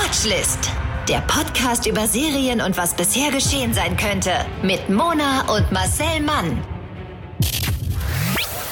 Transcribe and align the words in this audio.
Watchlist. 0.00 0.70
Der 1.08 1.20
Podcast 1.22 1.84
über 1.84 2.06
Serien 2.06 2.60
und 2.60 2.76
was 2.76 2.94
bisher 2.94 3.32
geschehen 3.32 3.74
sein 3.74 3.96
könnte. 3.96 4.30
Mit 4.62 4.88
Mona 4.88 5.40
und 5.52 5.72
Marcel 5.72 6.20
Mann. 6.20 6.62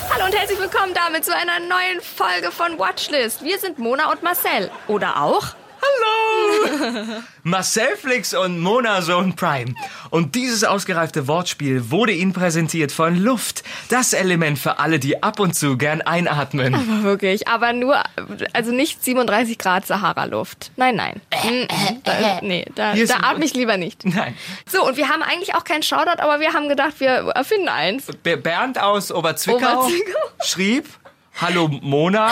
Hallo 0.08 0.26
und 0.26 0.38
herzlich 0.38 0.60
willkommen 0.60 0.94
damit 0.94 1.24
zu 1.24 1.34
einer 1.34 1.58
neuen 1.58 2.00
Folge 2.00 2.52
von 2.52 2.78
Watchlist. 2.78 3.42
Wir 3.42 3.58
sind 3.58 3.80
Mona 3.80 4.12
und 4.12 4.22
Marcel. 4.22 4.70
Oder 4.86 5.20
auch? 5.20 5.48
Hallo! 6.00 7.22
Marcel 7.42 7.96
Flix 7.96 8.34
und 8.34 8.60
Mona 8.60 9.00
Zone 9.02 9.32
Prime. 9.34 9.74
Und 10.10 10.34
dieses 10.34 10.64
ausgereifte 10.64 11.28
Wortspiel 11.28 11.90
wurde 11.90 12.12
Ihnen 12.12 12.32
präsentiert 12.32 12.92
von 12.92 13.16
Luft. 13.16 13.62
Das 13.88 14.12
Element 14.12 14.58
für 14.58 14.78
alle, 14.78 14.98
die 14.98 15.22
ab 15.22 15.38
und 15.40 15.54
zu 15.54 15.76
gern 15.76 16.02
einatmen. 16.02 16.74
Aber 16.74 17.02
wirklich, 17.02 17.46
aber 17.48 17.72
nur, 17.72 17.96
also 18.52 18.72
nicht 18.72 19.04
37 19.04 19.58
Grad 19.58 19.86
Sahara-Luft. 19.86 20.70
Nein, 20.76 20.96
nein. 20.96 21.20
Da, 22.04 22.40
nee, 22.42 22.64
da, 22.74 22.92
Hier 22.92 23.04
ist- 23.04 23.12
da 23.12 23.20
atme 23.28 23.44
ich 23.44 23.54
lieber 23.54 23.76
nicht. 23.76 24.04
Nein. 24.04 24.36
So, 24.66 24.84
und 24.86 24.96
wir 24.96 25.08
haben 25.08 25.22
eigentlich 25.22 25.54
auch 25.54 25.64
keinen 25.64 25.82
Shoutout, 25.82 26.20
aber 26.20 26.40
wir 26.40 26.52
haben 26.52 26.68
gedacht, 26.68 26.94
wir 26.98 27.08
erfinden 27.34 27.68
eins. 27.68 28.06
Be- 28.22 28.36
Bernd 28.36 28.80
aus 28.80 29.12
Oberzwickau, 29.12 29.80
Oberzwickau. 29.84 30.18
schrieb, 30.44 30.88
Hallo 31.38 31.68
Mona, 31.68 32.30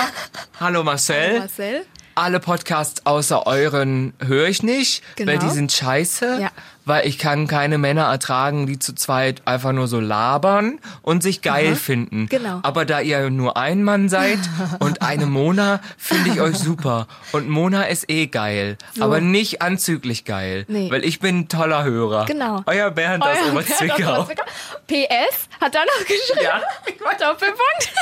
hallo 0.58 0.82
Marcel. 0.82 1.40
Marcel? 1.40 1.84
Alle 2.14 2.40
Podcasts 2.40 3.04
außer 3.06 3.46
euren 3.46 4.12
höre 4.24 4.48
ich 4.48 4.62
nicht, 4.62 5.02
Genau. 5.16 5.32
weil 5.32 5.38
die 5.38 5.50
sind 5.50 5.72
scheiße. 5.72 6.38
Ja. 6.40 6.50
Weil 6.84 7.06
ich 7.06 7.18
kann 7.18 7.46
keine 7.46 7.78
Männer 7.78 8.04
ertragen, 8.04 8.66
die 8.66 8.78
zu 8.78 8.94
zweit 8.94 9.42
einfach 9.46 9.72
nur 9.72 9.88
so 9.88 10.00
labern 10.00 10.78
und 11.02 11.22
sich 11.22 11.42
geil 11.42 11.76
finden. 11.76 12.28
Genau. 12.28 12.60
Aber 12.62 12.84
da 12.84 13.00
ihr 13.00 13.30
nur 13.30 13.56
ein 13.56 13.82
Mann 13.82 14.08
seid 14.08 14.38
und 14.80 15.02
eine 15.02 15.26
Mona, 15.26 15.80
finde 15.96 16.30
ich 16.30 16.40
euch 16.40 16.56
super. 16.56 17.06
Und 17.32 17.48
Mona 17.48 17.84
ist 17.84 18.10
eh 18.10 18.26
geil, 18.26 18.76
aber 19.00 19.20
nicht 19.20 19.62
anzüglich 19.62 20.24
geil. 20.24 20.64
Nee. 20.68 20.90
Weil 20.90 21.04
ich 21.04 21.20
bin 21.20 21.40
ein 21.40 21.48
toller 21.48 21.84
Hörer. 21.84 22.26
Genau. 22.26 22.62
Euer 22.66 22.90
Bernd 22.90 23.24
aus 23.24 23.36
Euer 23.42 23.52
Oberzwickau. 23.52 23.96
Bernd 23.96 24.08
aus 24.10 24.30
Oberzwickau. 24.30 24.44
PS, 24.86 25.48
hat 25.60 25.74
er 25.74 25.84
noch 25.84 26.06
geschrieben? 26.06 26.40
Ja. 26.42 26.60
Doppelpunkt. 27.24 27.92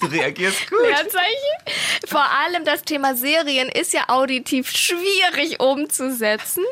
Du 0.00 0.06
reagierst 0.06 0.70
gut. 0.70 0.80
Leerzeichen. 0.82 2.06
Vor 2.06 2.24
allem 2.24 2.64
das 2.64 2.82
Thema 2.82 3.14
Serien 3.14 3.68
ist 3.68 3.92
ja 3.92 4.04
auditiv 4.08 4.70
schwierig 4.70 5.60
umzusetzen. 5.60 6.64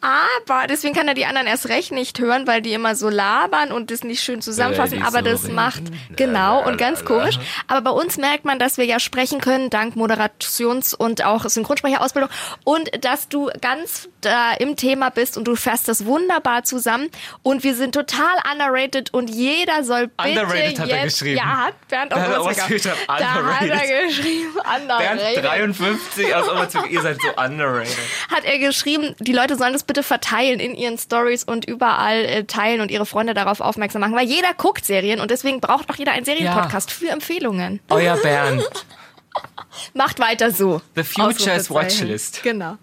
Aber 0.00 0.66
deswegen 0.66 0.94
kann 0.94 1.06
er 1.08 1.11
die 1.14 1.26
anderen 1.26 1.46
erst 1.46 1.68
recht 1.68 1.92
nicht 1.92 2.18
hören, 2.18 2.46
weil 2.46 2.62
die 2.62 2.72
immer 2.72 2.94
so 2.94 3.08
labern 3.08 3.72
und 3.72 3.90
das 3.90 4.04
nicht 4.04 4.22
schön 4.22 4.42
zusammenfassen. 4.42 4.98
Die 4.98 5.04
Aber 5.04 5.18
so 5.18 5.24
das 5.24 5.44
reden. 5.44 5.54
macht 5.54 5.82
genau 6.16 6.64
und 6.66 6.78
ganz 6.78 7.04
komisch. 7.04 7.38
Aber 7.68 7.80
bei 7.80 7.90
uns 7.90 8.16
merkt 8.16 8.44
man, 8.44 8.58
dass 8.58 8.78
wir 8.78 8.84
ja 8.84 8.98
sprechen 9.00 9.40
können 9.40 9.70
dank 9.70 9.96
Moderations- 9.96 10.94
und 10.94 11.24
auch 11.24 11.48
Synchronsprecherausbildung 11.48 12.30
und 12.64 13.04
dass 13.04 13.28
du 13.28 13.50
ganz 13.60 14.08
da 14.20 14.52
im 14.54 14.76
Thema 14.76 15.10
bist 15.10 15.36
und 15.36 15.44
du 15.48 15.56
fährst 15.56 15.88
das 15.88 16.04
wunderbar 16.06 16.62
zusammen. 16.64 17.08
Und 17.42 17.64
wir 17.64 17.74
sind 17.74 17.94
total 17.94 18.36
underrated 18.52 19.12
und 19.12 19.28
jeder 19.28 19.84
soll 19.84 20.08
bitte 20.08 20.40
Underrated 20.42 20.78
hat 20.78 20.88
er 20.88 21.04
jetzt, 21.04 21.18
geschrieben. 21.18 21.38
Ja, 21.38 21.66
hat 21.66 21.88
Bernd 21.88 22.14
auch 22.14 22.18
Da 22.18 22.22
hat 22.24 22.58
er 22.58 22.68
geschrieben, 22.68 22.96
Da 23.06 23.34
hat 23.34 23.68
er 23.68 24.06
geschrieben, 24.06 24.54
Bernd 24.54 24.82
underrated. 24.82 25.44
53 25.44 26.34
aus 26.34 26.48
Oberzwickau. 26.48 26.86
Ihr 26.86 27.02
seid 27.02 27.16
so 27.20 27.28
underrated. 27.42 27.96
Hat 28.30 28.44
er 28.44 28.58
geschrieben, 28.58 29.14
die 29.18 29.32
Leute 29.32 29.56
sollen 29.56 29.72
das 29.72 29.82
bitte 29.82 30.02
verteilen 30.02 30.60
in 30.60 30.74
ihren 30.74 30.98
Stories 31.02 31.44
und 31.44 31.64
überall 31.64 32.24
äh, 32.24 32.44
teilen 32.44 32.80
und 32.80 32.90
ihre 32.90 33.06
Freunde 33.06 33.34
darauf 33.34 33.60
aufmerksam 33.60 34.00
machen, 34.00 34.14
weil 34.14 34.26
jeder 34.26 34.54
guckt 34.54 34.84
Serien 34.84 35.20
und 35.20 35.30
deswegen 35.30 35.60
braucht 35.60 35.90
auch 35.90 35.96
jeder 35.96 36.12
einen 36.12 36.24
Serienpodcast 36.24 36.90
für 36.90 37.08
Empfehlungen. 37.08 37.80
Euer 37.90 38.16
Bernd. 38.16 38.62
Macht 39.94 40.18
weiter 40.18 40.50
so. 40.50 40.82
The 40.94 41.02
Future's 41.02 41.70
Ausrufezeichen. 41.70 41.74
Watchlist. 41.74 42.42
Genau. 42.42 42.76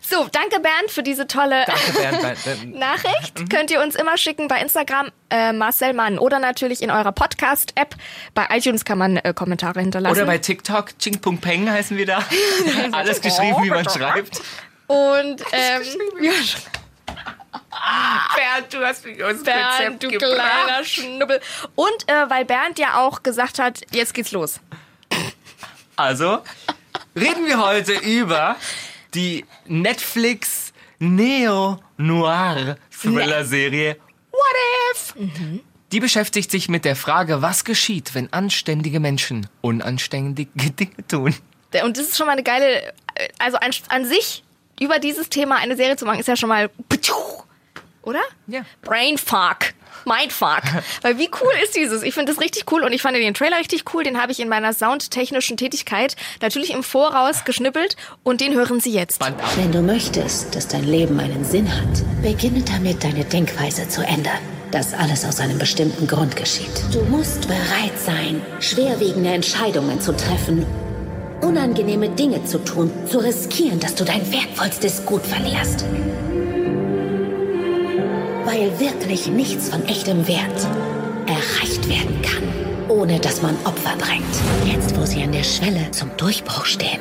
So, 0.00 0.28
danke 0.30 0.60
Bernd 0.60 0.90
für 0.90 1.02
diese 1.02 1.26
tolle 1.26 1.64
Bernd. 1.96 2.74
Nachricht. 2.74 3.50
Könnt 3.50 3.70
ihr 3.70 3.82
uns 3.82 3.94
immer 3.96 4.16
schicken 4.16 4.48
bei 4.48 4.60
Instagram 4.60 5.10
äh, 5.30 5.52
Marcel 5.52 5.92
Mann 5.92 6.18
oder 6.18 6.38
natürlich 6.38 6.82
in 6.82 6.90
eurer 6.90 7.12
Podcast-App. 7.12 7.94
Bei 8.34 8.46
iTunes 8.50 8.84
kann 8.84 8.98
man 8.98 9.16
äh, 9.18 9.34
Kommentare 9.34 9.80
hinterlassen. 9.80 10.16
Oder 10.16 10.26
bei 10.26 10.38
TikTok, 10.38 10.98
Ching 10.98 11.20
Pung 11.20 11.38
Peng 11.38 11.70
heißen 11.70 11.96
wir 11.96 12.06
da. 12.06 12.24
Alles 12.92 13.20
geschrieben, 13.20 13.62
wie 13.62 13.70
man 13.70 13.88
schreibt. 13.88 14.40
und 14.86 15.42
ähm, 15.52 15.82
ja, 16.22 16.32
Bernd, 18.36 18.72
du 18.72 18.84
hast 18.84 19.04
mich 19.04 19.22
aus 19.22 19.42
Bernd, 19.42 20.02
du 20.02 20.08
kleiner 20.08 20.82
Schnubbel. 20.84 21.40
Und 21.74 22.08
äh, 22.08 22.30
weil 22.30 22.44
Bernd 22.44 22.78
ja 22.78 23.00
auch 23.00 23.22
gesagt 23.22 23.58
hat, 23.58 23.80
jetzt 23.90 24.14
geht's 24.14 24.32
los. 24.32 24.60
Also, 25.96 26.38
reden 27.16 27.46
wir 27.46 27.60
heute 27.60 27.92
über 27.94 28.56
die 29.14 29.44
Netflix 29.66 30.72
Neo-Noir-Thriller-Serie 30.98 33.96
What 34.30 34.42
If? 34.92 35.14
Die 35.90 36.00
beschäftigt 36.00 36.50
sich 36.50 36.68
mit 36.68 36.84
der 36.84 36.96
Frage, 36.96 37.40
was 37.42 37.64
geschieht, 37.64 38.14
wenn 38.14 38.32
anständige 38.32 39.00
Menschen 39.00 39.48
unanständige 39.62 40.70
Dinge 40.70 41.06
tun. 41.08 41.34
Und 41.82 41.96
das 41.96 42.08
ist 42.08 42.16
schon 42.16 42.26
mal 42.26 42.32
eine 42.32 42.42
geile, 42.42 42.92
äh, 43.14 43.28
also 43.38 43.58
an, 43.58 43.70
an 43.88 44.04
sich 44.04 44.42
über 44.80 44.98
dieses 44.98 45.28
Thema 45.28 45.56
eine 45.56 45.76
Serie 45.76 45.96
zu 45.96 46.04
machen, 46.04 46.20
ist 46.20 46.28
ja 46.28 46.36
schon 46.36 46.48
mal, 46.48 46.70
oder? 48.08 48.22
Ja. 48.46 48.62
Brainfuck. 48.82 49.74
Mindfuck. 50.04 50.62
Weil 51.02 51.18
wie 51.18 51.28
cool 51.40 51.52
ist 51.62 51.76
dieses? 51.76 52.02
Ich 52.02 52.14
finde 52.14 52.32
das 52.32 52.40
richtig 52.40 52.70
cool 52.72 52.82
und 52.82 52.92
ich 52.92 53.02
fand 53.02 53.16
den 53.16 53.34
Trailer 53.34 53.58
richtig 53.58 53.84
cool. 53.92 54.02
Den 54.02 54.20
habe 54.20 54.32
ich 54.32 54.40
in 54.40 54.48
meiner 54.48 54.72
soundtechnischen 54.72 55.56
Tätigkeit 55.56 56.16
natürlich 56.40 56.72
im 56.72 56.82
Voraus 56.82 57.44
geschnippelt 57.44 57.96
und 58.22 58.40
den 58.40 58.54
hören 58.54 58.80
Sie 58.80 58.92
jetzt. 58.92 59.20
Wenn 59.56 59.72
du 59.72 59.82
möchtest, 59.82 60.54
dass 60.54 60.68
dein 60.68 60.84
Leben 60.84 61.20
einen 61.20 61.44
Sinn 61.44 61.68
hat, 61.70 62.22
beginne 62.22 62.62
damit, 62.62 63.04
deine 63.04 63.24
Denkweise 63.24 63.88
zu 63.88 64.02
ändern. 64.02 64.38
Das 64.70 64.92
alles 64.92 65.24
aus 65.24 65.40
einem 65.40 65.58
bestimmten 65.58 66.06
Grund 66.06 66.36
geschieht. 66.36 66.82
Du 66.92 67.00
musst 67.04 67.48
bereit 67.48 67.98
sein, 67.98 68.42
schwerwiegende 68.60 69.30
Entscheidungen 69.30 69.98
zu 70.00 70.14
treffen, 70.14 70.66
unangenehme 71.40 72.10
Dinge 72.10 72.44
zu 72.44 72.58
tun, 72.58 72.90
zu 73.06 73.18
riskieren, 73.18 73.80
dass 73.80 73.94
du 73.94 74.04
dein 74.04 74.30
wertvollstes 74.30 75.06
Gut 75.06 75.24
verlierst. 75.24 75.86
Weil 78.50 78.80
wirklich 78.80 79.26
nichts 79.26 79.68
von 79.68 79.84
echtem 79.88 80.26
Wert 80.26 80.66
erreicht 81.26 81.86
werden 81.86 82.22
kann, 82.22 82.42
ohne 82.88 83.20
dass 83.20 83.42
man 83.42 83.54
Opfer 83.64 83.94
bringt. 83.98 84.24
Jetzt, 84.64 84.98
wo 84.98 85.04
sie 85.04 85.22
an 85.22 85.32
der 85.32 85.42
Schwelle 85.42 85.90
zum 85.90 86.16
Durchbruch 86.16 86.64
stehen, 86.64 86.98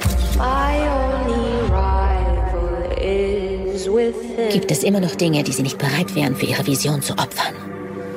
gibt 4.51 4.71
es 4.71 4.83
immer 4.83 4.99
noch 4.99 5.15
Dinge, 5.15 5.41
die 5.43 5.53
sie 5.53 5.61
nicht 5.61 5.77
bereit 5.77 6.15
wären, 6.15 6.35
für 6.35 6.47
ihre 6.47 6.67
Vision 6.67 7.01
zu 7.01 7.13
opfern. 7.13 7.55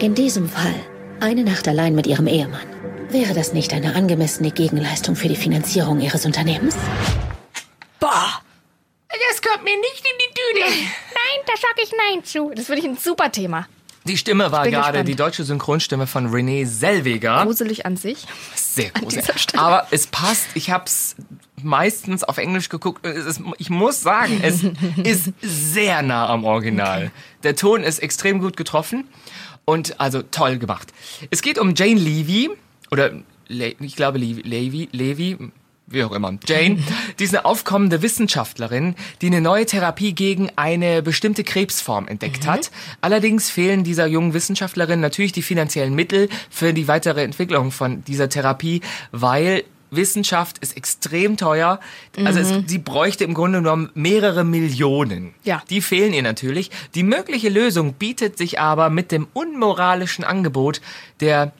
In 0.00 0.16
diesem 0.16 0.48
Fall 0.48 0.74
eine 1.20 1.44
Nacht 1.44 1.68
allein 1.68 1.94
mit 1.94 2.08
ihrem 2.08 2.26
Ehemann. 2.26 2.66
Wäre 3.10 3.34
das 3.34 3.52
nicht 3.52 3.72
eine 3.72 3.94
angemessene 3.94 4.50
Gegenleistung 4.50 5.14
für 5.14 5.28
die 5.28 5.36
Finanzierung 5.36 6.00
ihres 6.00 6.26
Unternehmens? 6.26 6.74
Boah. 8.00 8.42
Das 9.30 9.40
kommt 9.42 9.62
mir 9.62 9.76
nicht 9.76 10.04
in 10.04 10.18
die 10.18 10.34
Tüte. 10.34 10.66
Nein, 10.66 11.44
da 11.46 11.52
sag 11.56 11.78
ich 11.90 12.14
Nein 12.14 12.24
zu. 12.24 12.52
Das 12.54 12.66
finde 12.66 12.82
ich 12.82 12.88
ein 12.88 12.96
super 12.96 13.30
Thema. 13.32 13.66
Die 14.04 14.16
Stimme 14.16 14.50
war 14.50 14.68
gerade 14.68 14.90
gespannt. 14.92 15.08
die 15.08 15.14
deutsche 15.14 15.44
Synchronstimme 15.44 16.06
von 16.06 16.26
Renee 16.28 16.64
Selweger. 16.64 17.44
Gruselig 17.44 17.84
an 17.84 17.96
sich. 17.96 18.26
Sehr 18.54 18.90
gruselig. 18.90 19.26
Aber 19.58 19.86
es 19.90 20.06
passt. 20.06 20.46
Ich 20.54 20.70
habe 20.70 20.84
es 20.86 21.16
meistens 21.62 22.24
auf 22.24 22.38
Englisch 22.38 22.70
geguckt. 22.70 23.04
Ist, 23.04 23.42
ich 23.58 23.68
muss 23.68 24.00
sagen, 24.00 24.40
es 24.42 24.64
ist 25.04 25.32
sehr 25.42 26.02
nah 26.02 26.28
am 26.28 26.44
Original. 26.44 27.10
Der 27.42 27.56
Ton 27.56 27.82
ist 27.82 27.98
extrem 27.98 28.40
gut 28.40 28.56
getroffen 28.56 29.04
und 29.66 30.00
also 30.00 30.22
toll 30.22 30.58
gemacht. 30.58 30.92
Es 31.30 31.42
geht 31.42 31.58
um 31.58 31.74
Jane 31.74 32.00
Levy 32.00 32.50
oder 32.90 33.12
Le 33.48 33.74
ich 33.80 33.96
glaube 33.96 34.18
Levy, 34.18 34.42
Levy, 34.42 34.88
Levy 34.92 35.36
wie 35.90 36.04
auch 36.04 36.12
immer, 36.12 36.32
Jane, 36.46 36.78
die 37.18 37.24
ist 37.24 37.34
eine 37.34 37.44
aufkommende 37.44 38.00
Wissenschaftlerin, 38.02 38.94
die 39.20 39.26
eine 39.26 39.40
neue 39.40 39.66
Therapie 39.66 40.14
gegen 40.14 40.50
eine 40.56 41.02
bestimmte 41.02 41.44
Krebsform 41.44 42.08
entdeckt 42.08 42.46
hat. 42.46 42.70
Allerdings 43.00 43.50
fehlen 43.50 43.84
dieser 43.84 44.06
jungen 44.06 44.32
Wissenschaftlerin 44.32 45.00
natürlich 45.00 45.32
die 45.32 45.42
finanziellen 45.42 45.94
Mittel 45.94 46.28
für 46.48 46.72
die 46.72 46.88
weitere 46.88 47.22
Entwicklung 47.24 47.72
von 47.72 48.04
dieser 48.04 48.28
Therapie, 48.28 48.80
weil 49.10 49.64
Wissenschaft 49.90 50.58
ist 50.58 50.76
extrem 50.76 51.36
teuer. 51.36 51.80
Also 52.24 52.38
es, 52.38 52.52
sie 52.66 52.78
bräuchte 52.78 53.24
im 53.24 53.34
Grunde 53.34 53.58
genommen 53.58 53.90
mehrere 53.94 54.44
Millionen. 54.44 55.34
Ja. 55.42 55.62
Die 55.68 55.80
fehlen 55.80 56.12
ihr 56.12 56.22
natürlich. 56.22 56.70
Die 56.94 57.02
mögliche 57.02 57.48
Lösung 57.48 57.94
bietet 57.94 58.38
sich 58.38 58.60
aber 58.60 58.90
mit 58.90 59.10
dem 59.10 59.26
unmoralischen 59.32 60.24
Angebot 60.24 60.80
der, 61.20 61.52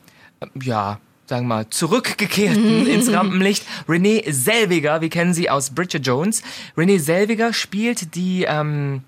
ja, 0.60 1.00
sagen 1.30 1.46
wir 1.46 1.54
mal, 1.54 1.70
zurückgekehrten 1.70 2.86
ins 2.88 3.10
Rampenlicht. 3.10 3.64
Renee 3.88 4.22
Selviger, 4.28 5.00
wir 5.00 5.08
kennen 5.08 5.32
sie 5.32 5.48
aus 5.48 5.70
Bridget 5.70 6.06
Jones. 6.06 6.42
Renee 6.76 6.98
Selviger 6.98 7.52
spielt 7.54 8.14
die, 8.16 8.44
ähm, 8.46 9.04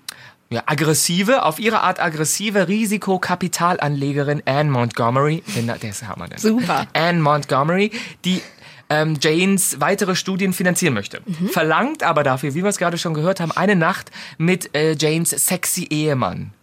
ja, 0.49 0.63
aggressive, 0.65 1.43
auf 1.43 1.59
ihre 1.59 1.81
Art 1.81 1.99
aggressive 1.99 2.67
Risikokapitalanlegerin 2.67 4.41
Anne 4.45 4.71
Montgomery. 4.71 5.43
Den, 5.55 5.67
der 5.67 5.83
ist 5.83 6.07
Hammer. 6.07 6.27
Der 6.27 6.39
Super. 6.39 6.87
Anne 6.93 7.19
Montgomery, 7.19 7.91
die 8.23 8.41
ähm, 8.89 9.17
Janes 9.19 9.81
weitere 9.81 10.15
Studien 10.15 10.53
finanzieren 10.53 10.93
möchte. 10.93 11.21
Verlangt 11.51 12.03
aber 12.03 12.23
dafür, 12.23 12.53
wie 12.53 12.63
wir 12.63 12.69
es 12.69 12.77
gerade 12.77 12.97
schon 12.97 13.13
gehört 13.13 13.41
haben, 13.41 13.51
eine 13.51 13.75
Nacht 13.75 14.11
mit 14.37 14.73
äh, 14.75 14.95
Janes 14.97 15.31
sexy 15.31 15.87
Ehemann. 15.89 16.53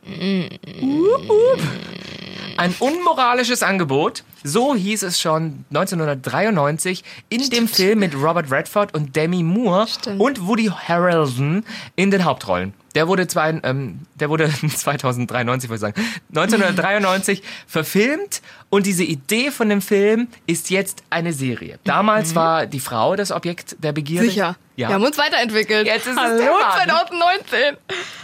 Ein 2.57 2.75
unmoralisches 2.79 3.63
Angebot, 3.63 4.25
so 4.43 4.75
hieß 4.75 5.03
es 5.03 5.21
schon 5.21 5.65
1993 5.71 7.05
in 7.29 7.49
dem 7.51 7.69
Film 7.69 8.01
mit 8.01 8.15
Robert 8.15 8.51
Redford 8.51 8.95
und 8.95 9.15
Demi 9.17 9.43
Moore 9.43 9.87
Stimmt. 9.89 10.21
und 10.21 10.47
Woody 10.47 10.67
Harrelson 10.67 11.65
in 11.97 12.11
den 12.11 12.25
Hauptrollen. 12.25 12.75
Der 12.95 13.07
wurde, 13.07 13.29
zwei, 13.29 13.61
ähm, 13.63 14.01
der 14.15 14.31
wurde 14.31 14.51
2093, 14.69 15.71
würde 15.71 15.77
ich 15.77 15.81
sagen, 15.81 16.07
1993 16.31 17.43
verfilmt 17.67 18.43
und 18.69 18.87
diese 18.87 19.05
Idee 19.05 19.51
von 19.51 19.69
dem 19.69 19.81
Film 19.81 20.29
ist 20.47 20.71
jetzt 20.71 21.05
eine 21.09 21.33
Serie. 21.33 21.79
Damals 21.85 22.35
war 22.35 22.67
die 22.67 22.81
Frau 22.81 23.17
das 23.17 23.31
Objekt 23.31 23.77
der 23.83 23.93
Begierde. 23.93 24.29
Sicher. 24.29 24.57
Ja. 24.77 24.89
Wir 24.89 24.95
haben 24.95 25.05
uns 25.05 25.19
weiterentwickelt. 25.19 25.87
Jetzt 25.87 26.07
ist 26.07 26.13
es 26.15 26.19
Hallo 26.19 26.39
der 26.39 26.51
Mann. 26.51 27.09
2019. 27.09 27.77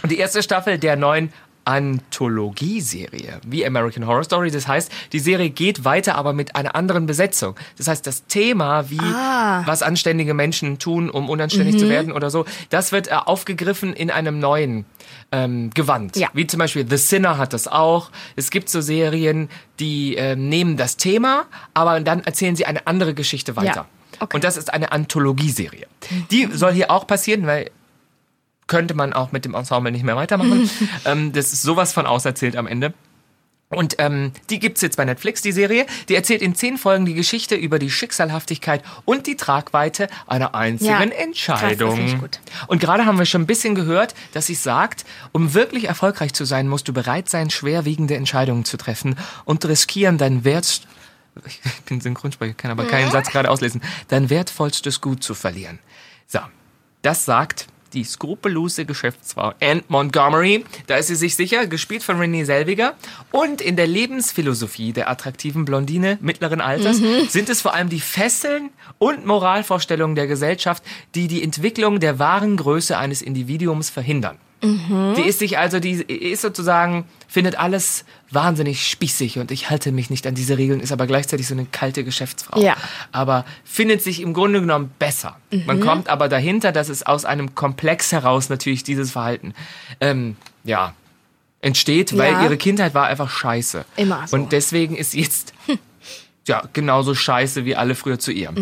Und 0.03 0.11
die 0.11 0.17
erste 0.17 0.41
Staffel 0.41 0.77
der 0.77 0.95
neuen 0.95 1.31
Anthologieserie, 1.67 3.39
wie 3.45 3.65
American 3.65 4.07
Horror 4.07 4.23
Story. 4.23 4.51
Das 4.51 4.67
heißt, 4.67 4.91
die 5.11 5.19
Serie 5.19 5.49
geht 5.49 5.85
weiter, 5.85 6.15
aber 6.15 6.33
mit 6.33 6.55
einer 6.55 6.75
anderen 6.75 7.05
Besetzung. 7.05 7.55
Das 7.77 7.87
heißt, 7.87 8.05
das 8.07 8.25
Thema, 8.27 8.89
wie 8.89 8.99
Ah. 8.99 9.63
was 9.65 9.81
anständige 9.83 10.33
Menschen 10.33 10.79
tun, 10.79 11.09
um 11.09 11.29
unanständig 11.29 11.75
Mhm. 11.75 11.79
zu 11.79 11.89
werden 11.89 12.11
oder 12.13 12.29
so, 12.29 12.45
das 12.69 12.91
wird 12.91 13.07
äh, 13.07 13.11
aufgegriffen 13.13 13.93
in 13.93 14.11
einem 14.11 14.39
neuen 14.39 14.85
ähm, 15.31 15.69
Gewand. 15.73 16.15
Ja. 16.15 16.29
Wie 16.33 16.47
zum 16.47 16.59
Beispiel 16.59 16.85
The 16.89 16.97
Sinner 16.97 17.37
hat 17.37 17.51
das 17.53 17.67
auch. 17.67 18.11
Es 18.35 18.49
gibt 18.49 18.69
so 18.69 18.79
Serien, 18.81 19.49
die 19.79 20.15
ähm, 20.15 20.47
nehmen 20.49 20.77
das 20.77 20.95
Thema, 20.97 21.45
aber 21.73 21.99
dann 21.99 22.21
erzählen 22.23 22.55
sie 22.55 22.65
eine 22.65 22.87
andere 22.87 23.13
Geschichte 23.13 23.55
weiter. 23.55 23.85
Okay. 24.19 24.35
Und 24.37 24.43
das 24.43 24.57
ist 24.57 24.73
eine 24.73 24.91
Anthologieserie. 24.93 25.85
Die 26.31 26.47
soll 26.51 26.73
hier 26.73 26.89
auch 26.91 27.05
passieren, 27.07 27.45
weil 27.45 27.69
könnte 28.67 28.93
man 28.93 29.13
auch 29.13 29.31
mit 29.31 29.45
dem 29.45 29.55
Ensemble 29.55 29.91
nicht 29.91 30.03
mehr 30.03 30.15
weitermachen. 30.15 30.69
ähm, 31.05 31.31
das 31.33 31.53
ist 31.53 31.61
sowas 31.61 31.93
von 31.93 32.05
auserzählt 32.05 32.55
am 32.55 32.67
Ende. 32.67 32.93
Und 33.69 33.95
ähm, 33.97 34.31
die 34.49 34.59
gibt's 34.59 34.79
jetzt 34.81 34.95
bei 34.95 35.03
Netflix, 35.03 35.41
die 35.41 35.51
Serie. 35.51 35.85
Die 36.07 36.15
erzählt 36.15 36.41
in 36.41 36.55
zehn 36.55 36.77
Folgen 36.77 37.05
die 37.05 37.13
Geschichte 37.13 37.55
über 37.55 37.79
die 37.79 37.89
Schicksalhaftigkeit 37.89 38.81
und 39.03 39.27
die 39.27 39.35
Tragweite 39.35 40.07
einer 40.25 40.55
einzigen 40.55 40.89
Ja, 40.89 41.01
Entscheidung. 41.01 41.59
krass, 41.59 41.77
das 41.77 41.95
finde 41.95 42.11
ich 42.13 42.19
gut. 42.19 42.39
Und 42.67 42.79
gerade 42.79 43.05
haben 43.05 43.19
wir 43.19 43.25
schon 43.25 43.41
ein 43.41 43.47
bisschen 43.47 43.75
gehört, 43.75 44.15
dass 44.31 44.47
sie 44.47 44.55
sagt, 44.55 45.05
um 45.33 45.53
wirklich 45.53 45.85
erfolgreich 45.85 46.33
zu 46.33 46.45
sein, 46.45 46.69
musst 46.69 46.87
du 46.87 46.93
bereit 46.93 47.27
sein, 47.29 47.49
schwerwiegende 47.49 48.15
Entscheidungen 48.15 48.63
zu 48.63 48.77
treffen 48.77 49.17
und 49.43 49.65
riskieren 49.65 50.17
dein 50.17 50.45
Wert 50.45 50.81
ich 51.45 51.61
bin 51.85 52.01
Synchronsprecher, 52.01 52.53
kann 52.53 52.71
aber 52.71 52.85
keinen 52.85 53.11
Satz 53.11 53.29
gerade 53.29 53.51
auslesen, 53.51 53.81
dein 54.07 54.31
wertvollstes 54.31 55.01
Gut 55.01 55.23
zu 55.23 55.35
verlieren. 55.35 55.77
So, 56.25 56.39
das 57.03 57.25
sagt 57.25 57.67
die 57.97 58.03
skrupellose 58.03 58.85
Geschäftsfrau 58.85 59.53
Anne 59.59 59.83
Montgomery. 59.87 60.63
Da 60.85 60.97
ist 60.97 61.07
sie 61.07 61.15
sich 61.15 61.35
sicher, 61.35 61.65
gespielt 61.65 62.03
von 62.03 62.19
Renée 62.21 62.45
Selviger. 62.45 62.93
Und 63.31 63.59
in 63.59 63.75
der 63.75 63.87
Lebensphilosophie 63.87 64.93
der 64.93 65.09
attraktiven 65.09 65.65
Blondine 65.65 66.19
mittleren 66.21 66.61
Alters 66.61 66.97
sind 67.29 67.49
es 67.49 67.61
vor 67.61 67.73
allem 67.73 67.89
die 67.89 67.99
Fesseln 67.99 68.69
und 68.99 69.25
Moralvorstellungen 69.25 70.15
der 70.15 70.27
Gesellschaft, 70.27 70.83
die 71.15 71.27
die 71.27 71.41
Entwicklung 71.41 71.99
der 71.99 72.19
wahren 72.19 72.55
Größe 72.57 72.97
eines 72.97 73.23
Individuums 73.23 73.89
verhindern. 73.89 74.37
Die 74.63 75.21
ist 75.21 75.39
sich 75.39 75.57
also, 75.57 75.79
die 75.79 75.91
ist 76.01 76.41
sozusagen, 76.41 77.05
findet 77.27 77.59
alles 77.59 78.05
wahnsinnig 78.31 78.87
spießig 78.87 79.37
und 79.37 79.51
ich 79.51 79.69
halte 79.69 79.91
mich 79.91 80.09
nicht 80.09 80.25
an 80.25 80.33
diese 80.33 80.57
Regeln, 80.57 80.79
ist 80.79 80.91
aber 80.91 81.05
gleichzeitig 81.05 81.47
so 81.47 81.53
eine 81.53 81.65
kalte 81.65 82.03
Geschäftsfrau. 82.03 82.59
Ja. 82.59 82.75
Aber 83.11 83.45
findet 83.63 84.01
sich 84.01 84.19
im 84.21 84.33
Grunde 84.33 84.59
genommen 84.61 84.91
besser. 84.97 85.37
Man 85.65 85.79
kommt 85.79 86.09
aber 86.09 86.27
dahinter, 86.27 86.71
dass 86.71 86.89
es 86.89 87.03
aus 87.05 87.23
einem 87.25 87.53
Komplex 87.55 88.11
heraus 88.11 88.49
natürlich 88.49 88.83
dieses 88.83 89.11
Verhalten, 89.11 89.53
ähm, 90.01 90.35
ja, 90.63 90.93
entsteht, 91.61 92.17
weil 92.17 92.33
Ja. 92.33 92.43
ihre 92.43 92.57
Kindheit 92.57 92.93
war 92.93 93.07
einfach 93.07 93.29
scheiße. 93.29 93.85
Immer 93.95 94.27
so. 94.27 94.35
Und 94.35 94.51
deswegen 94.51 94.95
ist 94.95 95.11
sie 95.11 95.21
jetzt 95.21 95.53
ja, 96.47 96.63
genauso 96.73 97.13
scheiße 97.13 97.65
wie 97.65 97.75
alle 97.75 97.95
früher 97.95 98.19
zu 98.19 98.31
ihr. 98.31 98.53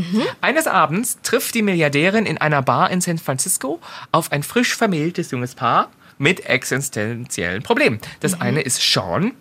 Eines 0.42 0.68
Abends 0.68 1.20
trifft 1.24 1.56
die 1.56 1.62
Milliardärin 1.62 2.26
in 2.26 2.38
einer 2.38 2.62
Bar 2.62 2.90
in 2.90 3.02
San 3.02 3.18
Francisco 3.18 3.80
auf 4.12 4.32
ein 4.32 4.44
frisch 4.44 4.76
vermähltes 4.76 5.32
junges 5.32 5.56
Paar 5.56 5.90
mit 6.18 6.46
existenziellen 6.46 7.64
Problemen. 7.64 8.00
Das 8.20 8.40
eine 8.40 8.62
ist 8.62 8.82
Sean, 8.82 9.34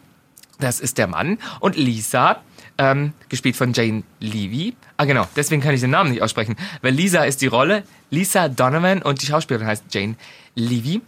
das 0.58 0.80
ist 0.80 0.98
der 0.98 1.06
Mann, 1.06 1.38
und 1.60 1.76
Lisa, 1.76 2.40
ähm, 2.78 3.12
gespielt 3.28 3.56
von 3.56 3.72
Jane 3.72 4.02
Levy. 4.20 4.74
Ah, 4.96 5.04
genau, 5.04 5.28
deswegen 5.36 5.62
kann 5.62 5.74
ich 5.74 5.80
den 5.80 5.90
Namen 5.90 6.10
nicht 6.10 6.22
aussprechen, 6.22 6.56
weil 6.82 6.92
Lisa 6.92 7.24
ist 7.24 7.40
die 7.40 7.46
Rolle, 7.46 7.84
Lisa 8.10 8.48
Donovan 8.48 9.02
und 9.02 9.22
die 9.22 9.26
Schauspielerin 9.26 9.66
heißt 9.66 9.84
Jane 9.92 10.16
Levy. 10.54 11.00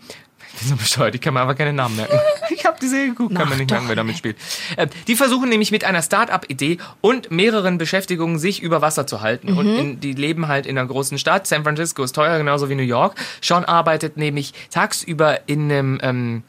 Ich 0.57 0.63
bin 0.63 0.71
so 0.71 0.77
bescheuert, 0.77 1.15
ich 1.15 1.21
kann 1.21 1.35
mir 1.35 1.43
einfach 1.43 1.57
keinen 1.57 1.77
Namen 1.77 1.97
merken. 1.97 2.19
Ich 2.49 2.65
habe 2.65 2.79
die 2.81 2.89
Serie 2.89 3.09
geguckt, 3.09 3.35
kann 3.35 3.49
mir 3.49 3.57
nicht 3.57 3.71
merken, 3.71 3.89
wer 3.89 3.97
damit 3.97 4.17
spielt. 4.17 4.37
Äh, 4.77 4.87
die 5.07 5.15
versuchen 5.15 5.49
nämlich 5.49 5.71
mit 5.73 5.85
einer 5.85 6.01
Start-up-Idee 6.01 6.79
und 7.01 7.31
mehreren 7.31 7.77
Beschäftigungen 7.77 8.39
sich 8.39 8.63
über 8.63 8.81
Wasser 8.81 9.07
zu 9.07 9.21
halten. 9.21 9.53
Und 9.53 9.77
in, 9.77 10.01
die 10.01 10.13
leben 10.13 10.49
halt 10.49 10.67
in 10.67 10.79
einer 10.79 10.87
großen 10.87 11.19
Stadt. 11.19 11.47
San 11.47 11.65
Francisco 11.65 12.03
ist 12.03 12.13
teuer, 12.13 12.39
genauso 12.39 12.69
wie 12.69 12.75
New 12.75 12.83
York. 12.83 13.15
Sean 13.43 13.65
arbeitet 13.65 14.17
nämlich 14.17 14.53
tagsüber 14.71 15.41
in 15.47 15.71
einem... 15.71 16.01
Ähm, 16.03 16.43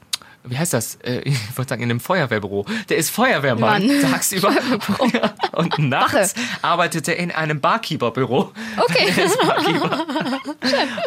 wie 0.50 0.58
heißt 0.58 0.74
das? 0.74 0.96
Äh, 1.04 1.22
Ich 1.30 1.58
wollte 1.58 1.70
sagen, 1.70 1.84
in 1.84 1.90
einem 1.92 2.00
Feuerwehrbüro. 2.00 2.66
Der 2.90 2.98
ist 2.98 3.10
Feuerwehrmann 3.10 3.88
Mann. 3.88 4.02
tagsüber. 4.02 4.52
Und 5.54 5.80
nachts 5.80 6.36
arbeitet 6.62 7.08
er 7.08 7.18
in 7.18 7.32
einem 7.32 7.60
Barkeeper-Büro. 7.60 8.52
Okay. 8.78 9.08
Er 9.18 9.48
Barkeeper. 9.48 10.06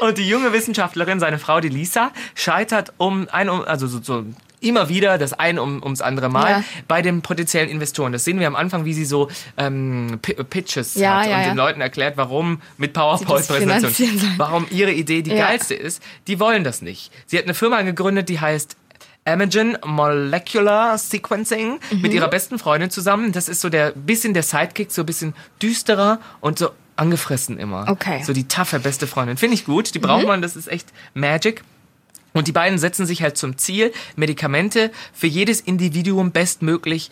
Und 0.01 0.19
die 0.19 0.29
junge 0.29 0.53
Wissenschaftlerin, 0.53 1.21
seine 1.21 1.39
Frau, 1.39 1.61
die 1.61 1.69
Lisa, 1.69 2.11
scheitert 2.35 2.93
um 2.99 3.29
ein, 3.31 3.49
also 3.49 3.87
so, 3.87 4.01
so 4.03 4.25
immer 4.61 4.89
wieder 4.89 5.17
das 5.19 5.33
eine 5.33 5.63
um, 5.63 5.83
ums 5.83 6.01
andere 6.01 6.29
Mal 6.29 6.51
Ja. 6.51 6.65
bei 6.87 7.01
den 7.03 7.23
potenziellen 7.23 7.71
Investoren. 7.71 8.13
Das 8.13 8.25
sehen 8.25 8.41
wir 8.41 8.47
am 8.47 8.57
Anfang, 8.57 8.85
wie 8.85 8.93
sie 8.93 9.05
so 9.05 9.31
ähm, 9.57 10.19
Pitches 10.51 10.95
Ja, 10.95 11.21
hat 11.21 11.29
ja, 11.29 11.39
und 11.39 11.45
den 11.45 11.57
Leuten 11.57 11.81
erklärt, 11.81 12.17
warum 12.17 12.61
mit 12.77 12.93
PowerPoint-Präsentationen, 12.93 14.35
warum 14.37 14.67
ihre 14.71 14.93
Idee 14.93 15.23
die 15.23 15.31
geilste 15.31 15.75
ist. 15.75 16.03
Die 16.27 16.39
wollen 16.41 16.65
das 16.65 16.83
nicht. 16.83 17.11
Sie 17.27 17.39
hat 17.39 17.45
eine 17.45 17.55
Firma 17.55 17.81
gegründet, 17.83 18.29
die 18.29 18.41
heißt 18.41 18.77
Imogen 19.33 19.77
Molecular 19.85 20.97
Sequencing 20.99 21.79
Mhm. 21.91 22.01
mit 22.01 22.13
ihrer 22.13 22.29
besten 22.29 22.59
Freundin 22.59 22.91
zusammen. 22.91 23.33
Das 23.33 23.49
ist 23.49 23.61
so 23.61 23.69
der 23.69 23.93
bisschen 23.93 24.35
der 24.35 24.43
Sidekick, 24.43 24.91
so 24.93 25.03
ein 25.03 25.07
bisschen 25.07 25.35
düsterer 25.63 26.21
und 26.41 26.59
so 26.59 26.71
angefressen 26.97 27.59
immer. 27.59 27.87
Okay. 27.89 28.19
Mhm. 28.21 28.25
So 28.25 28.33
die 28.33 28.47
taffe 28.49 28.79
beste 28.81 29.07
Freundin. 29.07 29.37
Finde 29.37 29.55
ich 29.55 29.65
gut. 29.65 29.95
Die 29.95 29.99
braucht 29.99 30.27
man, 30.27 30.43
das 30.43 30.57
ist 30.57 30.69
echt 30.69 30.89
Magic. 31.15 31.63
Und 32.33 32.47
die 32.47 32.53
beiden 32.53 32.79
setzen 32.79 33.07
sich 33.07 33.23
halt 33.23 33.37
zum 33.37 33.59
Ziel, 33.59 33.93
Medikamente 34.17 34.93
für 35.13 35.27
jedes 35.27 35.61
Individuum 35.61 36.31
bestmöglich 36.31 37.11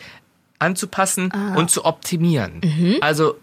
anzupassen 0.59 1.33
Ah. 1.33 1.55
und 1.57 1.71
zu 1.71 1.85
optimieren. 1.85 2.61
Mhm. 2.63 2.97
Also 3.01 3.37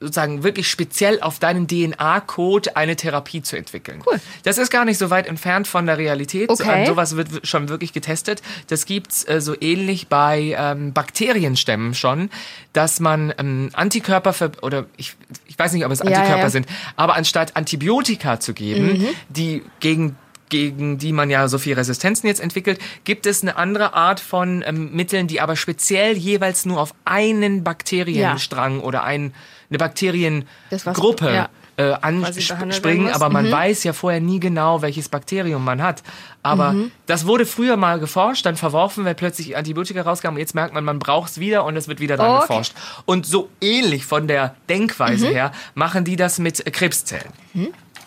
sozusagen 0.00 0.44
wirklich 0.44 0.70
speziell 0.70 1.20
auf 1.20 1.38
deinen 1.38 1.66
DNA-Code 1.66 2.76
eine 2.76 2.94
Therapie 2.94 3.42
zu 3.42 3.56
entwickeln. 3.56 4.02
Cool. 4.06 4.20
Das 4.44 4.56
ist 4.58 4.70
gar 4.70 4.84
nicht 4.84 4.98
so 4.98 5.10
weit 5.10 5.26
entfernt 5.26 5.66
von 5.66 5.86
der 5.86 5.98
Realität. 5.98 6.48
So, 6.56 6.64
Okay. 6.64 6.82
an 6.82 6.86
sowas 6.86 7.16
wird 7.16 7.46
schon 7.46 7.68
wirklich 7.68 7.92
getestet. 7.92 8.42
Das 8.68 8.86
gibt's 8.86 9.26
äh, 9.28 9.40
so 9.40 9.54
ähnlich 9.60 10.08
bei 10.08 10.54
ähm, 10.56 10.92
Bakterienstämmen 10.92 11.94
schon, 11.94 12.30
dass 12.72 13.00
man 13.00 13.32
ähm, 13.38 13.70
Antikörper 13.72 14.34
oder 14.62 14.86
ich, 14.96 15.16
ich 15.46 15.58
weiß 15.58 15.72
nicht, 15.72 15.84
ob 15.84 15.90
es 15.92 16.00
Antikörper 16.00 16.36
ja, 16.36 16.38
ja. 16.38 16.50
sind, 16.50 16.66
aber 16.96 17.16
anstatt 17.16 17.56
Antibiotika 17.56 18.38
zu 18.38 18.54
geben, 18.54 19.06
die 19.28 19.62
gegen 19.80 20.16
gegen 20.50 20.98
die 20.98 21.12
man 21.12 21.30
ja 21.30 21.48
so 21.48 21.58
viel 21.58 21.74
Resistenzen 21.74 22.26
jetzt 22.26 22.40
entwickelt, 22.40 22.78
gibt 23.04 23.26
es 23.26 23.42
eine 23.42 23.56
andere 23.56 23.94
Art 23.94 24.20
von 24.20 24.62
ähm, 24.66 24.92
Mitteln, 24.92 25.26
die 25.26 25.40
aber 25.40 25.56
speziell 25.56 26.16
jeweils 26.16 26.64
nur 26.66 26.80
auf 26.80 26.94
einen 27.04 27.64
Bakterienstrang 27.64 28.80
oder 28.80 29.04
ein, 29.04 29.34
eine 29.70 29.78
Bakteriengruppe 29.78 31.32
ja. 31.34 31.48
äh, 31.76 31.92
anspringen, 32.00 33.08
aber 33.12 33.28
man 33.28 33.46
Mhm. 33.46 33.52
weiß 33.52 33.84
ja 33.84 33.92
vorher 33.92 34.20
nie 34.20 34.40
genau, 34.40 34.82
welches 34.82 35.08
Bakterium 35.08 35.64
man 35.64 35.82
hat. 35.82 36.02
Aber 36.42 36.72
Mhm. 36.72 36.90
das 37.06 37.26
wurde 37.26 37.46
früher 37.46 37.76
mal 37.76 38.00
geforscht, 38.00 38.44
dann 38.46 38.56
verworfen, 38.56 39.04
weil 39.04 39.14
plötzlich 39.14 39.56
Antibiotika 39.56 40.02
rauskamen. 40.02 40.38
Jetzt 40.38 40.54
merkt 40.54 40.74
man, 40.74 40.84
man 40.84 40.98
braucht 40.98 41.30
es 41.32 41.40
wieder 41.40 41.64
und 41.64 41.76
es 41.76 41.86
wird 41.88 42.00
wieder 42.00 42.16
dran 42.16 42.36
Okay. 42.38 42.46
geforscht. 42.48 42.74
Und 43.04 43.26
so 43.26 43.48
ähnlich 43.60 44.06
von 44.06 44.26
der 44.28 44.54
Denkweise 44.68 45.28
Mhm. 45.28 45.32
her 45.32 45.52
machen 45.74 46.04
die 46.04 46.16
das 46.16 46.38
mit 46.38 46.64
Krebszellen. 46.72 47.32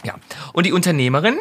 Ja. 0.04 0.16
Und 0.54 0.66
die 0.66 0.72
Unternehmerin, 0.74 1.38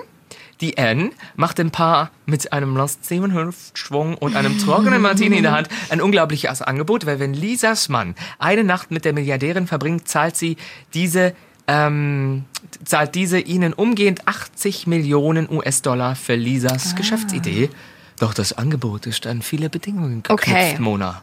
die 0.61 0.77
Anne, 0.79 1.11
macht 1.37 1.59
dem 1.59 1.71
Paar 1.71 2.11
mit 2.27 2.53
einem 2.53 2.77
Lost 2.77 3.05
Seven 3.05 3.35
Hüftschwung 3.35 4.17
und 4.17 4.37
einem 4.37 4.59
trockenen 4.59 5.01
Martini 5.03 5.39
in 5.39 5.43
der 5.45 5.53
Hand 5.53 5.69
ein 5.89 6.01
unglaubliches 6.01 6.63
Angebot, 6.63 7.07
weil 7.07 7.19
wenn 7.19 7.35
Lisas 7.35 7.89
Mann 7.89 8.15
eine 8.39 8.65
Nacht 8.65 8.91
mit 8.91 9.05
der 9.05 9.13
Milliardärin 9.13 9.67
verbringt, 9.67 10.09
zahlt 10.09 10.37
sie 10.37 10.57
diese 10.95 11.35
ähm, 11.67 12.45
zahlt 12.85 13.15
diese 13.15 13.39
ihnen 13.39 13.73
umgehend 13.73 14.27
80 14.27 14.87
Millionen 14.87 15.49
US-Dollar 15.51 16.17
für 16.17 16.35
Lisas 16.35 16.97
Geschäftsidee. 16.97 17.71
Doch 18.19 18.35
das 18.35 18.53
Angebot 18.53 19.07
ist 19.07 19.27
an 19.27 19.41
viele 19.41 19.71
Bedingungen 19.71 20.23
geknüpft, 20.23 20.49
Okay. 20.49 20.77
Mona. 20.79 21.23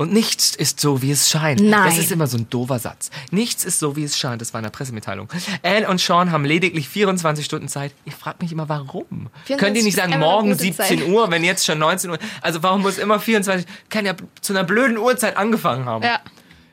Und 0.00 0.12
nichts 0.12 0.54
ist 0.54 0.78
so, 0.78 1.02
wie 1.02 1.10
es 1.10 1.28
scheint. 1.28 1.60
Nein. 1.60 1.86
Das 1.86 1.98
ist 1.98 2.12
immer 2.12 2.28
so 2.28 2.38
ein 2.38 2.48
doofer 2.48 2.78
Satz. 2.78 3.10
Nichts 3.32 3.64
ist 3.64 3.80
so, 3.80 3.96
wie 3.96 4.04
es 4.04 4.16
scheint. 4.16 4.40
Das 4.40 4.54
war 4.54 4.60
in 4.60 4.62
der 4.62 4.70
Pressemitteilung. 4.70 5.28
Anne 5.64 5.88
und 5.88 6.00
Sean 6.00 6.30
haben 6.30 6.44
lediglich 6.44 6.88
24 6.88 7.44
Stunden 7.44 7.66
Zeit. 7.66 7.92
Ich 8.04 8.14
frage 8.14 8.36
mich 8.40 8.52
immer, 8.52 8.68
warum? 8.68 9.28
24 9.46 9.58
Könnt 9.58 9.76
ihr 9.76 9.82
nicht 9.82 9.96
sagen, 9.96 10.16
morgen 10.20 10.50
gute 10.52 10.62
17 10.62 10.98
Zeit. 11.00 11.08
Uhr, 11.08 11.28
wenn 11.32 11.42
jetzt 11.42 11.66
schon 11.66 11.80
19 11.80 12.10
Uhr? 12.10 12.18
Also 12.42 12.62
warum 12.62 12.82
muss 12.82 12.96
immer 12.98 13.18
24? 13.18 13.66
Kann 13.88 14.06
ja 14.06 14.14
zu 14.40 14.52
einer 14.52 14.62
blöden 14.62 14.98
Uhrzeit 14.98 15.36
angefangen 15.36 15.84
haben. 15.86 16.04
Ja. 16.04 16.20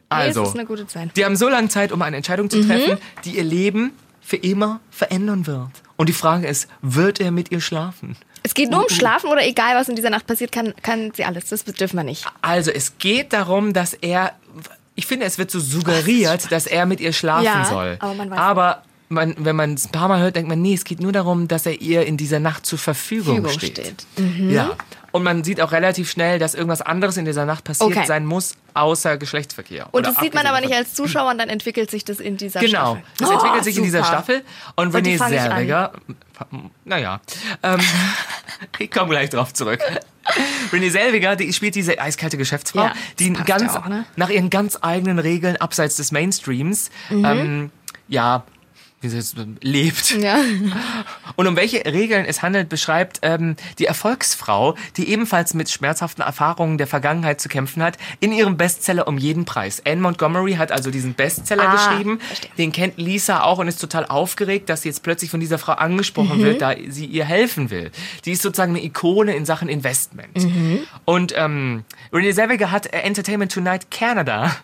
Also, 0.08 0.42
Nee, 0.42 0.44
es 0.44 0.50
ist 0.54 0.60
eine 0.60 0.68
gute 0.68 0.86
Zeit. 0.86 1.10
die 1.18 1.26
haben 1.26 1.36
so 1.36 1.50
lange 1.50 1.68
Zeit, 1.70 1.92
um 1.92 2.04
eine 2.04 2.18
Entscheidung 2.18 2.46
Mhm. 2.46 2.50
zu 2.52 2.62
treffen, 2.68 2.98
die 3.26 3.38
ihr 3.38 3.44
Leben 3.44 3.92
für 4.22 4.38
immer 4.38 4.82
verändern 4.92 5.48
wird. 5.48 5.70
Und 5.98 6.10
die 6.10 6.14
Frage 6.14 6.46
ist, 6.46 6.68
wird 6.84 7.20
er 7.20 7.32
mit 7.32 7.52
ihr 7.52 7.60
schlafen? 7.60 8.16
Es 8.46 8.54
geht 8.54 8.70
nur 8.70 8.82
um 8.84 8.90
Schlafen 8.90 9.30
oder 9.32 9.44
egal, 9.44 9.76
was 9.76 9.90
in 9.90 9.96
dieser 9.96 10.12
Nacht 10.12 10.28
passiert, 10.28 10.52
kann, 10.52 10.76
kann 10.84 11.12
sie 11.16 11.26
alles. 11.26 11.50
Das 11.50 11.64
dürfen 11.64 11.96
wir 11.98 12.04
nicht. 12.04 12.26
Also 12.44 12.70
es 12.70 13.00
geht 13.00 13.34
darum, 13.34 13.74
dass 13.74 13.96
er, 13.96 14.34
ich 14.94 15.08
finde, 15.08 15.26
es 15.26 15.40
wird 15.40 15.50
so 15.50 15.60
suggeriert, 15.60 16.52
dass 16.52 16.68
er 16.68 16.86
mit 16.86 17.00
ihr 17.00 17.12
schlafen 17.12 17.46
Ja, 17.46 17.66
soll. 17.66 17.98
aber 18.00 18.14
man 18.14 18.30
weiß 18.30 18.38
Aber 18.38 18.84
man, 19.10 19.36
wenn 19.38 19.56
man 19.56 19.74
es 19.76 19.86
ein 19.86 19.92
paar 19.92 20.08
Mal 20.08 20.20
hört, 20.22 20.36
denkt 20.36 20.50
man, 20.50 20.62
nee, 20.62 20.74
es 20.74 20.84
geht 20.84 21.00
nur 21.00 21.12
darum, 21.12 21.48
dass 21.48 21.66
er 21.66 21.80
ihr 21.82 22.06
in 22.06 22.18
dieser 22.18 22.40
Nacht 22.40 22.66
zur 22.66 22.80
Verfügung, 22.80 23.42
Verfügung 23.44 23.60
steht. 23.60 23.78
steht. 23.78 24.06
Mhm. 24.18 24.50
Ja. 24.50 24.72
Und 25.12 25.24
man 25.24 25.46
sieht 25.46 25.62
auch 25.62 25.72
relativ 25.72 26.10
schnell, 26.12 26.40
dass 26.40 26.56
irgendwas 26.56 26.82
anderes 26.82 27.16
in 27.16 27.24
dieser 27.24 27.46
Nacht 27.46 27.64
passiert 27.64 27.90
Okay. 27.92 28.06
sein 28.06 28.26
muss, 28.26 28.56
außer 28.74 29.16
Geschlechtsverkehr. 29.18 29.86
Und 29.92 30.00
Oder 30.02 30.12
das 30.12 30.22
sieht 30.22 30.34
man 30.34 30.46
aber 30.46 30.60
nicht 30.60 30.74
als 30.74 30.94
Zuschauer 30.94 31.32
und 31.32 31.38
dann 31.38 31.48
entwickelt 31.48 31.90
sich 31.90 32.04
das 32.04 32.20
in 32.20 32.36
dieser 32.36 32.60
Genau, 32.60 32.96
Staffel. 32.98 33.04
das 33.20 33.30
Oh, 33.30 33.34
entwickelt 33.34 33.64
sich 33.64 33.78
in 33.78 33.84
dieser 33.84 34.00
super. 34.00 34.10
Staffel. 34.10 34.42
Und 34.76 34.94
an. 34.94 35.04
Zellweger, 35.06 35.94
naja, 36.84 37.22
ähm, 37.64 37.80
ich 38.80 38.92
komme 38.92 39.12
gleich 39.12 39.30
drauf 39.30 39.54
zurück. 39.54 39.80
Renee 40.74 40.90
Selviger, 40.90 41.36
die 41.38 41.54
spielt 41.54 41.76
diese 41.76 41.98
eiskalte 42.00 42.36
Geschäftsfrau, 42.38 42.86
Ja, 42.86 42.94
die 43.20 43.32
ganz, 43.32 43.76
auch, 43.76 43.86
ne? 43.86 44.00
Mhm. 44.00 44.06
nach 44.18 44.30
ihren 44.30 44.50
ganz 44.50 44.78
eigenen 44.82 45.20
Regeln 45.20 45.56
abseits 45.58 45.96
des 45.96 46.12
Mainstreams, 46.12 46.90
ähm, 47.10 47.72
ja, 48.10 48.44
lebt. 49.62 50.12
Ja. 50.20 50.38
Und 51.36 51.48
um 51.48 51.56
welche 51.56 51.84
Regeln 51.86 52.26
es 52.26 52.42
handelt, 52.42 52.70
beschreibt 52.70 53.20
ähm, 53.22 53.56
die 53.80 53.86
Erfolgsfrau, 53.86 54.76
die 54.98 55.10
ebenfalls 55.10 55.54
mit 55.54 55.70
schmerzhaften 55.70 56.22
Erfahrungen 56.24 56.78
der 56.78 56.88
Vergangenheit 56.88 57.42
zu 57.42 57.50
kämpfen 57.50 57.84
hat, 57.84 57.98
in 58.20 58.32
ihrem 58.32 58.58
Bestseller 58.58 59.08
um 59.08 59.18
jeden 59.18 59.46
Preis. 59.46 59.82
Anne 59.86 60.02
Montgomery 60.02 60.54
hat 60.54 60.72
also 60.72 60.92
diesen 60.92 61.14
Bestseller 61.14 61.70
Ah, 61.70 61.72
geschrieben. 61.76 62.20
verstehe. 62.20 62.52
Den 62.58 62.72
kennt 62.72 62.98
Lisa 62.98 63.42
auch 63.42 63.58
und 63.60 63.68
ist 63.68 63.78
total 63.82 64.06
aufgeregt, 64.06 64.70
dass 64.70 64.84
sie 64.84 64.90
jetzt 64.90 65.04
plötzlich 65.04 65.30
von 65.32 65.40
dieser 65.40 65.58
Frau 65.58 65.74
angesprochen 65.74 66.40
Mhm. 66.40 66.44
wird, 66.44 66.62
da 66.62 66.74
sie 66.88 67.06
ihr 67.06 67.26
helfen 67.26 67.70
will. 67.70 67.92
Die 68.26 68.32
ist 68.32 68.42
sozusagen 68.42 68.72
eine 68.76 68.84
Ikone 68.84 69.36
in 69.36 69.46
Sachen 69.46 69.68
Investment. 69.70 70.36
Mhm. 70.44 70.80
Und 71.06 71.34
ähm, 71.36 71.84
Renee 72.14 72.34
Zellweger 72.34 72.72
hat 72.72 72.88
äh, 72.94 73.00
Entertainment 73.00 73.52
Tonight 73.52 73.92
Canada, 73.92 74.56